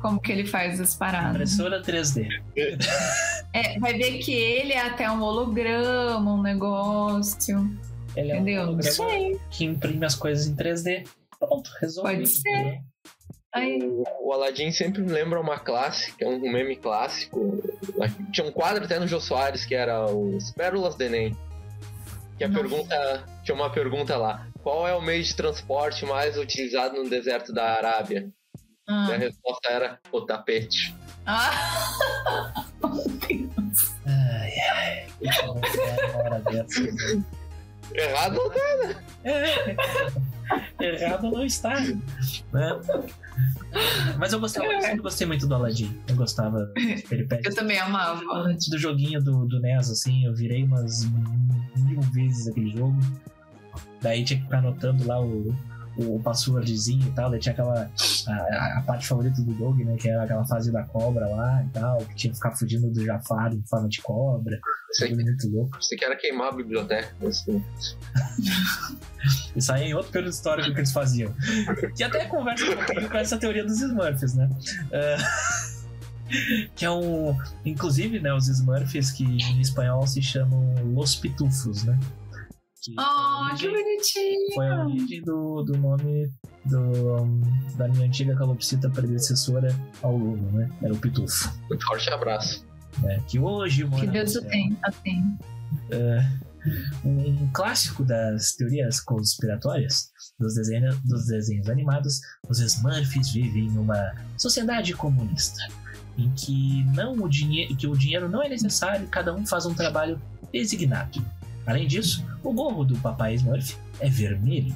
Como 0.00 0.20
que 0.20 0.30
ele 0.30 0.46
faz 0.46 0.80
as 0.80 0.94
paradas. 0.94 1.34
Impressora 1.54 1.82
3D. 1.82 2.28
É, 3.52 3.78
vai 3.80 3.94
ver 3.94 4.18
que 4.18 4.32
ele 4.32 4.72
é 4.72 4.80
até 4.86 5.10
um 5.10 5.20
holograma, 5.22 6.32
um 6.34 6.42
negócio. 6.42 7.58
Ele 8.16 8.30
é 8.30 8.34
um 8.34 8.36
Entendeu? 8.38 8.62
Não 8.62 8.72
holograma 8.74 8.92
sei. 9.10 9.40
que 9.50 9.64
imprime 9.64 10.04
as 10.06 10.14
coisas 10.14 10.46
em 10.46 10.54
3D. 10.54 11.06
Pronto, 11.38 11.70
resolvido. 11.80 12.16
Pode 12.18 12.28
ser. 12.28 12.48
entendeu? 12.50 12.78
Aí, 13.52 13.78
O 14.20 14.32
Aladdin 14.32 14.70
sempre 14.70 15.00
me 15.02 15.10
lembra 15.10 15.40
uma 15.40 15.58
clássica, 15.58 16.26
um 16.28 16.38
meme 16.52 16.76
clássico. 16.76 17.60
Tinha 18.30 18.46
um 18.46 18.52
quadro 18.52 18.84
até 18.84 18.98
no 19.00 19.06
Jô 19.08 19.18
Soares 19.20 19.64
que 19.64 19.74
era 19.74 20.04
os 20.06 20.50
Pérolas 20.52 20.94
do 20.94 21.02
Enem. 21.02 21.34
Que 22.36 22.44
a 22.44 22.48
Nossa. 22.48 22.60
pergunta. 22.60 23.24
Tinha 23.42 23.54
uma 23.54 23.70
pergunta 23.70 24.16
lá. 24.16 24.46
Qual 24.62 24.86
é 24.86 24.94
o 24.94 25.00
meio 25.00 25.22
de 25.24 25.34
transporte 25.34 26.04
mais 26.04 26.36
utilizado 26.36 27.02
no 27.02 27.08
deserto 27.08 27.52
da 27.52 27.64
Arábia? 27.72 28.28
E 28.88 28.92
a 28.92 28.94
ah. 28.94 29.16
resposta 29.18 29.68
era 29.68 30.00
o 30.10 30.22
tapete. 30.22 30.96
Ah. 31.26 31.92
Meu 32.82 33.04
Deus. 33.18 33.94
Ai, 34.06 34.52
ai. 34.72 35.06
Uma 35.20 36.22
hora 36.22 36.40
dessa, 36.40 36.80
né? 36.80 37.22
Errado 37.94 38.34
não 38.34 38.50
tá, 38.50 39.02
É, 39.24 41.04
errado 41.04 41.30
não 41.30 41.44
está. 41.44 41.80
Né? 41.80 42.80
Mas 44.18 44.32
eu 44.32 44.40
gostava, 44.40 44.66
eu 44.66 44.80
sempre 44.80 45.00
gostei 45.02 45.26
muito 45.26 45.46
do 45.46 45.54
Aladdin. 45.54 46.00
Eu 46.08 46.16
gostava 46.16 46.72
de 46.74 46.92
Eu 46.92 47.02
peripécias. 47.08 47.54
também 47.54 47.78
amava. 47.78 48.22
Antes 48.32 48.68
do 48.68 48.78
joguinho 48.78 49.22
do, 49.22 49.44
do 49.46 49.60
NES, 49.60 49.90
assim, 49.90 50.24
eu 50.24 50.34
virei 50.34 50.64
umas 50.64 51.04
mil 51.76 52.00
vezes 52.12 52.48
aquele 52.48 52.70
jogo. 52.70 52.98
Daí 54.00 54.24
tinha 54.24 54.38
que 54.38 54.44
ficar 54.44 54.58
anotando 54.58 55.06
lá 55.06 55.20
o, 55.20 55.54
o 55.98 56.20
passwordzinho 56.22 57.08
e 57.08 57.10
tal. 57.10 57.30
Daí 57.30 57.40
tinha 57.40 57.52
aquela. 57.52 57.90
A, 58.28 58.78
a- 58.78 58.82
parte 58.86 59.06
favorita 59.06 59.42
do 59.42 59.52
Doug, 59.54 59.78
né? 59.80 59.96
Que 59.96 60.08
era 60.08 60.22
aquela 60.22 60.44
fase 60.46 60.70
da 60.72 60.82
cobra 60.84 61.26
lá 61.26 61.62
e 61.64 61.68
tal. 61.70 61.98
Que 61.98 62.14
tinha 62.14 62.30
que 62.30 62.36
ficar 62.36 62.52
fugindo 62.52 62.88
do 62.90 63.04
Jafar 63.04 63.52
em 63.52 63.62
forma 63.68 63.88
de 63.88 64.00
cobra. 64.00 64.58
Tudo 64.98 65.14
muito 65.16 65.48
louco. 65.50 65.78
isso 65.78 65.94
aqui 65.94 66.04
era 66.04 66.16
queimar 66.16 66.48
a 66.48 66.56
biblioteca. 66.56 67.14
Assim. 67.26 67.62
Isso 69.54 69.72
aí 69.72 69.90
é 69.90 69.96
outro 69.96 70.12
período 70.12 70.32
histórico 70.32 70.72
que 70.72 70.78
eles 70.78 70.92
faziam. 70.92 71.34
Que 71.96 72.02
até 72.04 72.24
conversa 72.26 72.64
um 72.70 72.76
pouquinho 72.76 73.10
com 73.10 73.16
essa 73.18 73.36
teoria 73.36 73.64
dos 73.64 73.80
Smurfs, 73.80 74.34
né? 74.34 74.48
Ah, 74.92 75.16
que 76.76 76.84
é 76.84 76.90
um. 76.90 77.36
Inclusive, 77.64 78.20
né, 78.20 78.32
os 78.32 78.48
Smurfs 78.48 79.10
que 79.12 79.24
em 79.24 79.60
espanhol 79.60 80.06
se 80.06 80.22
chamam 80.22 80.74
Los 80.94 81.16
Pitufos, 81.16 81.84
né? 81.84 81.98
Que 82.82 82.94
Oh, 82.98 83.54
que 83.56 83.68
bonitinho! 83.68 84.54
foi 84.54 84.68
a 84.68 84.84
origem 84.84 85.22
do, 85.22 85.62
do 85.64 85.76
nome 85.76 86.30
do, 86.64 87.22
um, 87.22 87.40
da 87.76 87.88
minha 87.88 88.06
antiga 88.06 88.36
calopsita 88.36 88.88
predecessora 88.90 89.68
ao 90.02 90.16
Luno, 90.16 90.50
né? 90.52 90.70
Era 90.82 90.92
o 90.92 90.98
Pitufo. 90.98 91.52
Um 91.72 91.80
forte 91.80 92.10
abraço. 92.10 92.64
Né? 93.02 93.20
Que 93.28 93.38
hoje 93.38 93.84
mora 93.84 94.04
Que 94.04 94.12
Deus 94.12 94.34
o 94.36 94.42
tenha, 94.42 94.76
assim. 94.82 95.38
Um 97.04 97.48
clássico 97.52 98.04
das 98.04 98.52
teorias 98.52 99.00
conspiratórias 99.00 100.10
dos 100.38 100.54
desenhos, 100.54 100.98
dos 101.02 101.26
desenhos 101.26 101.68
animados, 101.68 102.20
os 102.48 102.60
Smurfs 102.60 103.32
vivem 103.32 103.70
numa 103.70 104.12
sociedade 104.36 104.94
comunista 104.94 105.60
em 106.18 106.30
que 106.32 106.84
não 106.94 107.12
o 107.14 107.28
dinheiro, 107.28 107.76
que 107.76 107.86
o 107.86 107.96
dinheiro 107.96 108.28
não 108.28 108.42
é 108.42 108.48
necessário 108.48 109.04
e 109.04 109.08
cada 109.08 109.32
um 109.32 109.46
faz 109.46 109.64
um 109.66 109.72
trabalho 109.72 110.20
designado. 110.52 111.24
Além 111.68 111.86
disso, 111.86 112.24
o 112.42 112.50
gorro 112.50 112.82
do 112.82 112.98
papai 113.00 113.34
Smurf 113.34 113.76
é 114.00 114.08
vermelho, 114.08 114.74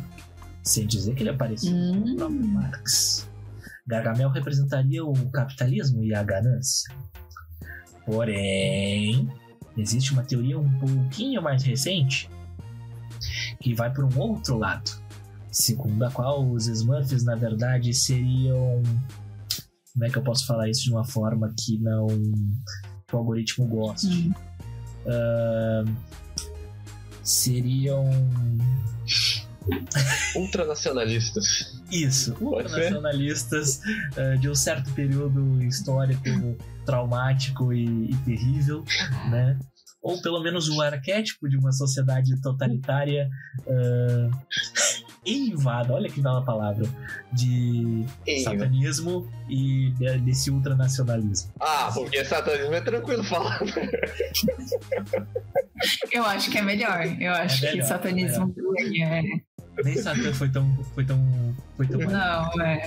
sem 0.62 0.86
dizer 0.86 1.14
que 1.14 1.22
ele 1.22 1.30
apareceu 1.30 1.72
no 1.72 2.16
próprio 2.16 2.46
Marx. 2.46 3.26
Gargamel 3.86 4.28
representaria 4.28 5.02
o 5.02 5.30
capitalismo 5.30 6.04
e 6.04 6.14
a 6.14 6.22
ganância. 6.22 6.94
Porém, 8.04 9.26
existe 9.74 10.12
uma 10.12 10.22
teoria 10.22 10.58
um 10.58 10.70
pouquinho 10.78 11.40
mais 11.40 11.62
recente 11.62 12.28
que 13.58 13.74
vai 13.74 13.90
por 13.90 14.04
um 14.04 14.18
outro 14.18 14.58
lado, 14.58 14.90
segundo 15.50 16.04
a 16.04 16.10
qual 16.10 16.46
os 16.46 16.66
Smurfs 16.66 17.24
na 17.24 17.36
verdade 17.36 17.94
seriam. 17.94 18.82
Como 19.94 20.04
é 20.04 20.10
que 20.10 20.18
eu 20.18 20.22
posso 20.22 20.46
falar 20.46 20.68
isso 20.68 20.82
de 20.84 20.90
uma 20.90 21.06
forma 21.06 21.54
que 21.58 21.78
não 21.78 22.06
que 22.06 23.16
o 23.16 23.18
algoritmo 23.18 23.66
goste? 23.66 24.28
Hum. 24.28 24.34
Ahn, 25.06 25.96
seriam 27.22 28.10
Ultranacionalistas. 30.34 31.80
Isso, 31.90 32.36
ultranacionalistas 32.40 33.80
eh, 34.16 34.36
de 34.36 34.48
um 34.48 34.54
certo 34.54 34.90
período 34.92 35.62
histórico 35.62 36.56
traumático 36.84 37.72
e, 37.72 38.10
e 38.10 38.16
terrível, 38.24 38.84
né? 39.30 39.58
Ou 40.02 40.20
pelo 40.20 40.42
menos 40.42 40.68
o 40.68 40.80
arquétipo 40.80 41.48
de 41.48 41.56
uma 41.56 41.70
sociedade 41.70 42.40
totalitária 42.40 43.28
eh, 43.66 44.30
eivada, 45.24 45.92
olha 45.94 46.08
que 46.10 46.20
bela 46.20 46.42
palavra, 46.44 46.86
de 47.32 48.04
Ei, 48.26 48.40
satanismo 48.40 49.28
e 49.48 49.90
de- 49.90 50.18
desse 50.18 50.50
ultranacionalismo. 50.50 51.50
Ah, 51.60 51.90
porque 51.94 52.24
satanismo 52.24 52.74
é 52.74 52.80
tranquilo 52.80 53.22
falar. 53.24 53.60
Eu 56.12 56.24
acho 56.24 56.50
que 56.50 56.58
é 56.58 56.62
melhor. 56.62 57.00
Eu 57.20 57.32
acho 57.32 57.64
É 57.64 57.70
melhor, 57.70 57.82
que 57.82 57.88
satanismo 57.88 58.54
ganha. 58.74 59.22
Nem 59.84 59.96
Satã 59.96 60.32
foi 60.34 60.48
tão, 60.50 60.84
foi 60.94 61.04
tão, 61.04 61.54
foi 61.76 61.86
tão 61.86 61.98
Não, 62.00 62.62
é. 62.62 62.86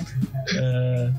Eh, 0.55 1.11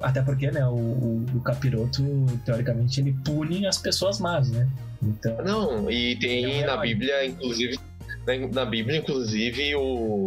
até 0.00 0.20
porque, 0.22 0.50
né, 0.50 0.64
o, 0.66 0.74
o, 0.74 1.24
o 1.34 1.40
capiroto, 1.40 2.02
teoricamente, 2.44 3.00
ele 3.00 3.12
pune 3.24 3.66
as 3.66 3.78
pessoas 3.78 4.20
más, 4.20 4.50
né? 4.50 4.68
Então, 5.02 5.36
Não, 5.42 5.90
e 5.90 6.12
É 6.12 6.18
tem 6.18 6.42
na 6.66 6.72
herói. 6.74 6.88
Bíblia, 6.88 7.26
inclusive. 7.26 7.78
Na, 8.26 8.36
na 8.48 8.64
Bíblia, 8.64 8.98
inclusive, 8.98 9.74
o. 9.76 10.26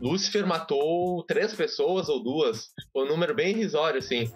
Lúcifer 0.00 0.46
matou 0.46 1.22
três 1.24 1.52
pessoas 1.52 2.08
ou 2.08 2.22
duas. 2.22 2.70
Foi 2.90 3.04
um 3.04 3.08
número 3.08 3.34
bem 3.34 3.50
irrisório, 3.50 3.98
assim. 3.98 4.32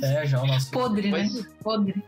é, 0.00 0.24
já 0.24 0.40
o 0.40 0.46
nosso. 0.46 0.70
Podre, 0.70 1.10
né? 1.10 1.22
Mas 1.22 1.46
Podre. 1.60 2.04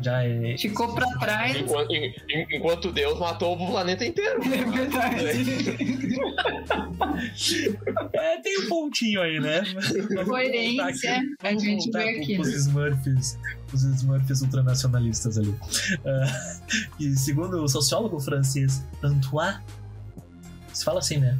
Já 0.00 0.22
é. 0.22 0.56
Ficou 0.56 0.94
pra 0.94 1.06
trás. 1.18 1.56
enquanto, 1.56 1.90
en- 1.92 2.14
en- 2.30 2.46
enquanto 2.56 2.92
Deus 2.92 3.18
matou 3.18 3.54
o 3.60 3.66
planeta 3.70 4.04
inteiro. 4.04 4.40
É 4.44 4.64
verdade. 4.70 6.18
É, 8.12 8.38
tem 8.42 8.60
um 8.60 8.68
pontinho 8.68 9.20
aí, 9.22 9.40
né? 9.40 9.62
Coerência, 10.24 11.20
a 11.42 11.48
Vamos 11.48 11.62
gente 11.62 11.90
vê 11.90 12.08
aqui. 12.20 12.34
pros 12.36 12.48
Smurfs, 12.54 13.38
os 13.72 13.82
Smurfs 13.82 14.42
ultranacionalistas 14.42 15.38
ali. 15.38 15.54
Ah, 16.04 16.58
e 17.00 17.10
segundo 17.16 17.62
o 17.62 17.68
sociólogo 17.68 18.20
francês 18.20 18.84
Antoine, 19.02 19.58
se 20.72 20.84
fala 20.84 21.00
assim, 21.00 21.18
né? 21.18 21.36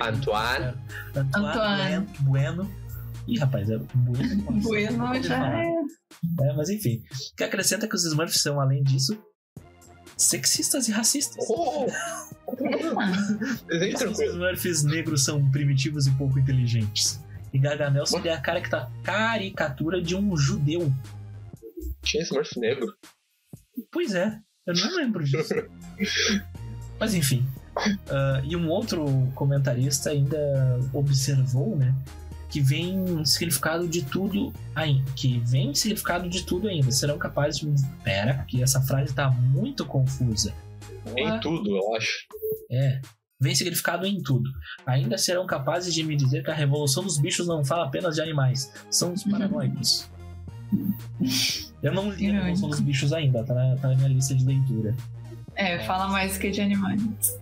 Antoine. 0.00 0.74
Antoine, 1.14 1.54
Antoine. 1.94 2.06
Bueno. 2.20 2.70
Ih, 3.26 3.38
rapaz, 3.38 3.68
é 3.70 3.78
Bueno. 4.62 4.96
nossa, 4.98 5.22
já 5.22 5.62
é. 5.62 5.66
É, 6.42 6.52
mas 6.54 6.68
enfim, 6.70 7.02
o 7.32 7.36
que 7.36 7.44
acrescenta 7.44 7.86
é 7.86 7.88
que 7.88 7.94
os 7.96 8.04
Smurfs 8.04 8.40
são, 8.42 8.60
além 8.60 8.82
disso, 8.82 9.16
sexistas 10.16 10.88
e 10.88 10.92
racistas. 10.92 11.44
Oh! 11.48 11.86
Desenho 13.66 13.94
Os 13.94 13.98
tranquilo. 14.00 14.32
Smurfs 14.32 14.84
negros 14.84 15.24
são 15.24 15.50
primitivos 15.50 16.06
e 16.06 16.10
pouco 16.12 16.38
inteligentes. 16.38 17.20
E 17.52 17.58
Gargamel 17.58 18.04
seria 18.06 18.34
a 18.34 18.40
carica- 18.40 18.90
caricatura 19.02 20.02
de 20.02 20.14
um 20.16 20.36
judeu. 20.36 20.92
Tinha 22.02 22.22
Smurf 22.24 22.58
negro. 22.58 22.86
Pois 23.90 24.14
é, 24.14 24.38
eu 24.66 24.74
não 24.74 24.96
lembro 24.96 25.24
disso. 25.24 25.54
Mas 26.98 27.14
enfim. 27.14 27.44
Ah, 28.08 28.40
e 28.44 28.54
um 28.54 28.68
outro 28.68 29.04
comentarista 29.34 30.10
ainda 30.10 30.38
observou, 30.92 31.76
né? 31.76 31.92
Que 32.48 32.60
vem 32.60 33.24
significado 33.24 33.88
de 33.88 34.02
tudo 34.02 34.52
ainda. 34.74 35.10
Que 35.16 35.38
vem 35.40 35.74
significado 35.74 36.28
de 36.28 36.44
tudo 36.44 36.68
ainda. 36.68 36.90
Serão 36.90 37.18
capazes 37.18 37.60
de. 37.60 37.66
Pera, 38.02 38.44
que 38.48 38.62
essa 38.62 38.80
frase 38.80 39.14
tá 39.14 39.30
muito 39.30 39.84
confusa. 39.84 40.54
Em 41.16 41.40
tudo, 41.40 41.76
eu 41.76 41.94
acho. 41.94 42.26
É. 42.70 43.00
Vem 43.40 43.54
significado 43.54 44.06
em 44.06 44.22
tudo. 44.22 44.50
Ainda 44.86 45.18
serão 45.18 45.46
capazes 45.46 45.92
de 45.92 46.02
me 46.02 46.16
dizer 46.16 46.42
que 46.44 46.50
a 46.50 46.54
revolução 46.54 47.02
dos 47.02 47.18
bichos 47.18 47.46
não 47.46 47.64
fala 47.64 47.86
apenas 47.86 48.14
de 48.14 48.22
animais. 48.22 48.72
São 48.90 49.12
os 49.12 49.24
paranoicos. 49.24 50.08
Eu 51.82 51.92
não 51.92 52.10
li 52.10 52.30
a 52.30 52.32
revolução 52.32 52.70
dos 52.70 52.80
bichos 52.80 53.12
ainda, 53.12 53.44
tá 53.44 53.54
na, 53.54 53.76
tá 53.76 53.88
na 53.88 53.96
minha 53.96 54.08
lista 54.08 54.34
de 54.34 54.44
leitura. 54.44 54.94
É, 55.54 55.78
fala 55.80 56.08
mais 56.08 56.38
que 56.38 56.50
de 56.50 56.60
animais. 56.60 57.38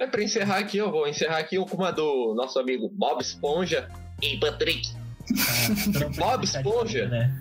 É 0.00 0.06
pra 0.06 0.22
encerrar 0.22 0.58
aqui, 0.58 0.78
eu 0.78 0.90
vou 0.90 1.06
encerrar 1.06 1.38
aqui 1.38 1.56
com 1.56 1.76
uma 1.76 1.92
do 1.92 2.34
nosso 2.34 2.58
amigo 2.58 2.88
Bob 2.88 3.20
Esponja 3.22 3.88
e 4.24 4.38
Patrick. 4.38 4.90
Ah, 5.30 6.08
Bob 6.16 6.44
Esponja. 6.44 7.08
Né? 7.08 7.40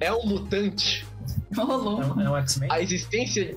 É 0.00 0.12
um 0.12 0.26
mutante. 0.26 1.06
É 1.56 1.60
um, 1.60 2.20
é 2.20 2.30
um 2.30 2.36
X-Men? 2.36 2.70
A 2.70 2.80
existência, 2.80 3.56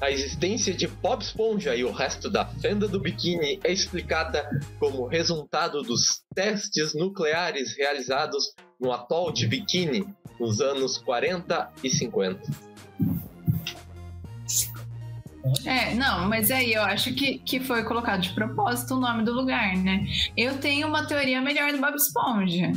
a 0.00 0.10
existência 0.10 0.74
de 0.74 0.86
Bob 0.86 1.22
Esponja 1.22 1.74
e 1.74 1.84
o 1.84 1.92
resto 1.92 2.30
da 2.30 2.44
fenda 2.44 2.88
do 2.88 3.00
biquíni 3.00 3.60
é 3.64 3.72
explicada 3.72 4.48
como 4.78 5.06
resultado 5.06 5.82
dos 5.82 6.22
testes 6.34 6.94
nucleares 6.94 7.76
realizados 7.76 8.54
no 8.80 8.92
atol 8.92 9.32
de 9.32 9.46
Bikini 9.46 10.06
nos 10.38 10.60
anos 10.60 10.96
40 10.98 11.70
e 11.84 11.90
50. 11.90 12.69
É, 15.64 15.94
não, 15.94 16.28
mas 16.28 16.50
aí 16.50 16.72
eu 16.72 16.82
acho 16.82 17.14
que, 17.14 17.38
que 17.38 17.60
foi 17.60 17.82
colocado 17.84 18.20
de 18.20 18.30
propósito 18.30 18.94
o 18.94 19.00
nome 19.00 19.24
do 19.24 19.32
lugar, 19.32 19.76
né? 19.76 20.04
Eu 20.36 20.58
tenho 20.58 20.86
uma 20.88 21.06
teoria 21.06 21.40
melhor 21.40 21.72
do 21.72 21.78
Bob 21.78 21.94
Esponja. 21.96 22.72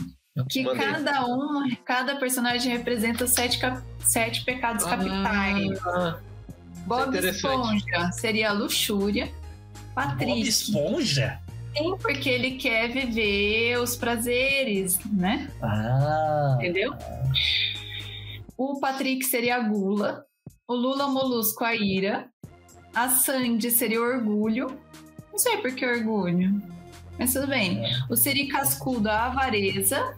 Que 0.49 0.63
Mandei. 0.63 0.83
cada 0.83 1.25
um, 1.27 1.69
cada 1.85 2.15
personagem 2.15 2.71
representa 2.71 3.27
sete, 3.27 3.59
cap- 3.59 3.83
sete 3.99 4.43
pecados 4.43 4.83
capitais. 4.83 5.79
Ah, 5.85 6.19
Bob 6.87 7.09
interessante. 7.09 7.77
Esponja 7.85 8.11
seria 8.13 8.49
a 8.49 8.53
luxúria. 8.53 9.25
Bob 9.93 10.07
Patrick, 10.07 10.47
Esponja? 10.47 11.39
sim, 11.77 11.95
porque 12.01 12.29
ele 12.29 12.51
quer 12.57 12.89
viver 12.89 13.77
os 13.79 13.95
prazeres, 13.95 14.97
né? 15.05 15.51
Ah. 15.61 16.55
Entendeu? 16.57 16.95
O 18.57 18.79
Patrick 18.79 19.23
seria 19.25 19.57
a 19.57 19.59
gula. 19.59 20.25
O 20.67 20.73
Lula 20.73 21.07
Molusco, 21.07 21.63
a 21.63 21.75
ira. 21.75 22.27
A 22.95 23.09
Sandy 23.09 23.71
seria 23.71 23.99
o 24.01 24.03
orgulho. 24.03 24.79
Não 25.31 25.39
sei 25.39 25.57
por 25.57 25.73
que 25.73 25.83
orgulho. 25.85 26.61
Mas 27.17 27.33
tudo 27.33 27.47
bem. 27.47 27.81
O 28.09 28.15
Siri 28.15 28.47
Cascudo, 28.47 29.09
a 29.09 29.25
avareza. 29.25 30.15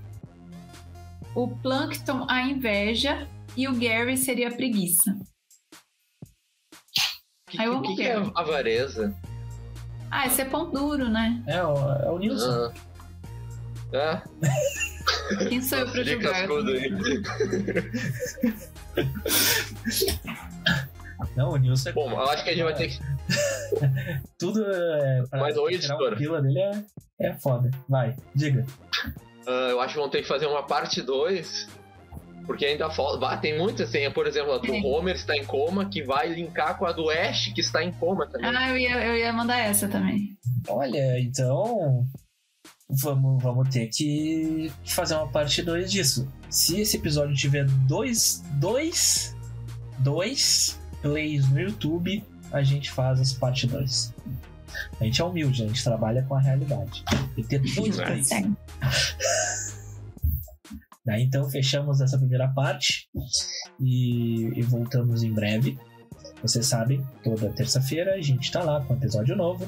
O 1.33 1.47
Plankton, 1.47 2.27
a 2.29 2.41
inveja. 2.41 3.27
E 3.55 3.67
o 3.67 3.73
Gary 3.73 4.17
seria 4.17 4.49
a 4.49 4.55
preguiça. 4.55 5.17
Que, 7.47 7.61
Aí 7.61 7.67
eu 7.67 7.81
que, 7.81 7.95
que 7.95 8.03
é 8.03 8.15
avareza? 8.35 9.15
Ah, 10.11 10.27
esse 10.27 10.41
é 10.41 10.45
pão 10.45 10.69
duro, 10.69 11.09
né? 11.09 11.41
É, 11.47 11.63
o, 11.63 11.77
é 11.77 12.11
o 12.11 12.17
Nilson. 12.17 12.73
Ah. 13.93 13.93
É? 13.93 14.21
Quem 15.47 15.61
sou 15.61 15.77
eu 15.79 15.91
pra 15.91 16.03
julgar? 16.03 16.47
Não, 21.35 21.51
o 21.51 21.57
Nilson 21.57 21.89
é. 21.89 21.93
Bom, 21.93 22.09
eu 22.11 22.29
acho 22.29 22.43
que 22.43 22.49
a 22.49 22.53
gente 22.53 22.63
vai 22.63 22.75
ter 22.75 22.89
que. 22.89 22.99
Tudo 24.37 24.63
é. 24.65 25.23
Pra 25.29 25.39
Mas 25.39 25.57
oi, 25.57 25.73
editor. 25.73 26.13
A 26.13 26.41
dele 26.41 26.59
é, 26.59 26.83
é 27.19 27.33
foda. 27.33 27.69
Vai, 27.87 28.15
diga. 28.33 28.65
Uh, 29.47 29.69
eu 29.71 29.81
acho 29.81 29.93
que 29.93 29.99
vão 29.99 30.09
ter 30.09 30.21
que 30.21 30.27
fazer 30.27 30.47
uma 30.47 30.63
parte 30.63 31.01
2 31.01 31.85
porque 32.45 32.65
ainda 32.65 32.89
falta. 32.89 33.37
tem 33.37 33.57
muitas, 33.57 33.89
tem, 33.89 34.09
por 34.11 34.27
exemplo, 34.27 34.53
a 34.53 34.57
do 34.57 34.73
é. 34.73 34.81
Homer 34.81 35.15
está 35.15 35.35
em 35.35 35.43
coma, 35.43 35.85
que 35.89 36.03
vai 36.03 36.29
linkar 36.29 36.77
com 36.77 36.85
a 36.85 36.91
do 36.91 37.09
Ash, 37.09 37.51
que 37.53 37.61
está 37.61 37.83
em 37.83 37.91
coma 37.91 38.27
também. 38.27 38.55
Ah, 38.55 38.69
eu 38.69 38.77
ia, 38.77 39.03
eu 39.03 39.17
ia 39.17 39.33
mandar 39.33 39.59
essa 39.59 39.87
também. 39.87 40.37
Olha, 40.67 41.19
então. 41.19 42.05
Vamos, 42.87 43.41
vamos 43.41 43.69
ter 43.69 43.87
que 43.87 44.71
fazer 44.85 45.15
uma 45.15 45.27
parte 45.27 45.63
2 45.63 45.91
disso. 45.91 46.31
Se 46.49 46.79
esse 46.81 46.97
episódio 46.97 47.35
tiver 47.35 47.65
dois, 47.87 48.43
dois, 48.59 49.35
dois 49.99 50.79
plays 51.05 51.47
no 51.51 51.59
YouTube, 51.59 52.23
a 52.51 52.63
gente 52.63 52.91
faz 52.91 53.21
as 53.21 53.31
parte 53.31 53.67
2. 53.67 54.11
A 54.99 55.03
gente 55.03 55.21
é 55.21 55.23
humilde, 55.23 55.63
a 55.63 55.67
gente 55.67 55.83
trabalha 55.83 56.23
com 56.23 56.33
a 56.33 56.41
realidade. 56.41 57.03
Tem 57.35 57.43
que 57.43 57.49
ter 57.49 57.59
dois 57.59 57.95
plays. 57.95 58.29
Né? 61.05 61.21
Então 61.21 61.47
fechamos 61.47 62.01
essa 62.01 62.17
primeira 62.17 62.47
parte 62.47 63.07
e, 63.79 64.47
e 64.55 64.63
voltamos 64.63 65.21
em 65.21 65.31
breve. 65.31 65.77
Vocês 66.41 66.65
sabem, 66.65 67.05
toda 67.23 67.53
terça-feira 67.53 68.15
a 68.15 68.21
gente 68.21 68.45
está 68.45 68.63
lá 68.63 68.83
com 68.83 68.95
um 68.95 68.97
episódio 68.97 69.35
novo. 69.35 69.63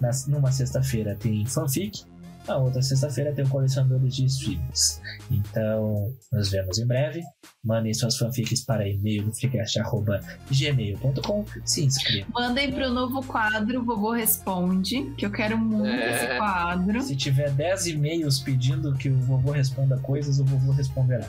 Na, 0.00 0.10
numa 0.26 0.50
sexta-feira 0.50 1.14
tem 1.14 1.46
fanfic 1.46 2.02
a 2.50 2.58
outra 2.58 2.82
sexta-feira 2.82 3.32
tem 3.32 3.44
o 3.44 3.48
Colecionadores 3.48 4.14
de 4.14 4.26
Streams. 4.26 5.00
Então, 5.30 6.12
nos 6.32 6.50
vemos 6.50 6.78
em 6.78 6.86
breve. 6.86 7.22
Mandem 7.64 7.94
suas 7.94 8.16
fanfics 8.16 8.64
para 8.64 8.88
e-mail 8.88 9.26
no 9.26 9.34
freecast.gmail.com. 9.34 11.44
Se 11.64 11.84
inscrevam. 11.84 12.30
Mandem 12.32 12.72
para 12.72 12.88
o 12.88 12.92
novo 12.92 13.22
quadro 13.22 13.84
Vovô 13.84 14.12
Responde, 14.12 15.12
que 15.16 15.26
eu 15.26 15.30
quero 15.30 15.58
muito 15.58 15.86
é... 15.86 16.16
esse 16.16 16.26
quadro. 16.36 17.02
Se 17.02 17.16
tiver 17.16 17.50
10 17.50 17.88
e-mails 17.88 18.40
pedindo 18.40 18.94
que 18.94 19.08
o 19.08 19.16
vovô 19.18 19.52
responda 19.52 19.96
coisas, 19.98 20.40
o 20.40 20.44
vovô 20.44 20.72
responderá. 20.72 21.28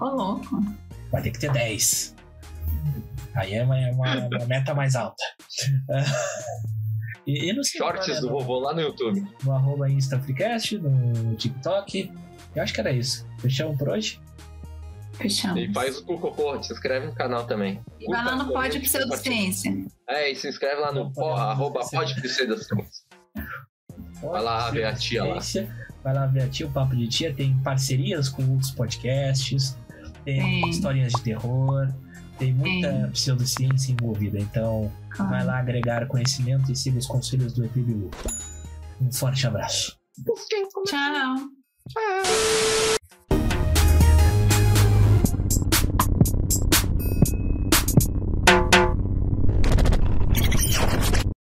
Ô, 0.00 0.06
louco. 0.06 0.62
Vai 1.10 1.22
ter 1.22 1.30
que 1.30 1.38
ter 1.38 1.52
10. 1.52 2.14
Aí 3.34 3.54
é 3.54 3.62
uma, 3.62 3.76
uma, 3.90 4.26
uma 4.26 4.46
meta 4.46 4.74
mais 4.74 4.94
alta. 4.94 5.22
E, 7.26 7.50
e 7.50 7.52
no 7.52 7.64
Shorts 7.64 8.06
né, 8.06 8.20
do 8.20 8.28
vovô 8.28 8.60
lá 8.60 8.72
no 8.72 8.80
YouTube. 8.80 9.26
No 9.42 9.52
arroba 9.52 9.90
InstaFreecast, 9.90 10.78
no 10.78 11.34
TikTok. 11.34 12.12
Eu 12.54 12.62
acho 12.62 12.72
que 12.72 12.80
era 12.80 12.92
isso. 12.92 13.26
Fechamos 13.38 13.76
por 13.76 13.88
hoje? 13.88 14.20
Fechamos. 15.14 15.60
E 15.60 15.72
faz 15.72 15.98
o 15.98 16.04
cocô, 16.04 16.62
se 16.62 16.72
inscreve 16.72 17.06
no 17.06 17.14
canal 17.14 17.46
também. 17.46 17.80
E 17.98 18.06
vai 18.06 18.24
lá 18.24 18.36
no 18.36 18.52
Pode 18.52 18.78
Pseudociência. 18.80 19.74
É, 20.08 20.30
e 20.30 20.36
se 20.36 20.48
inscreve 20.48 20.80
lá 20.80 20.92
no 20.92 21.12
po, 21.12 21.24
arroba 21.26 21.80
Pode 21.90 22.20
Pseudociência. 22.20 23.04
Vai 24.22 24.42
lá 24.42 24.70
ver 24.70 24.84
a 24.84 24.94
tia 24.94 25.24
lá. 25.24 25.38
Vai 26.04 26.14
lá 26.14 26.26
ver 26.26 26.42
a 26.42 26.48
tia, 26.48 26.66
o 26.66 26.70
Papo 26.70 26.94
de 26.94 27.08
Tia. 27.08 27.34
Tem 27.34 27.56
parcerias 27.58 28.28
com 28.28 28.48
outros 28.50 28.70
podcasts. 28.70 29.76
Tem 30.24 30.68
historinhas 30.68 31.12
de 31.12 31.22
terror. 31.22 31.88
Tem 32.38 32.52
muita 32.52 33.08
pseudociência 33.12 33.92
envolvida. 33.92 34.38
Então, 34.38 34.92
Vai 35.24 35.44
lá 35.44 35.58
agregar 35.58 36.06
conhecimento 36.06 36.70
e 36.70 36.76
siga 36.76 36.98
os 36.98 37.06
conselhos 37.06 37.52
do 37.54 37.64
Equilíbrio. 37.64 38.10
Um 39.00 39.10
forte 39.10 39.46
abraço. 39.46 39.98
Tchau. 40.84 41.36
Tchau. 41.88 42.95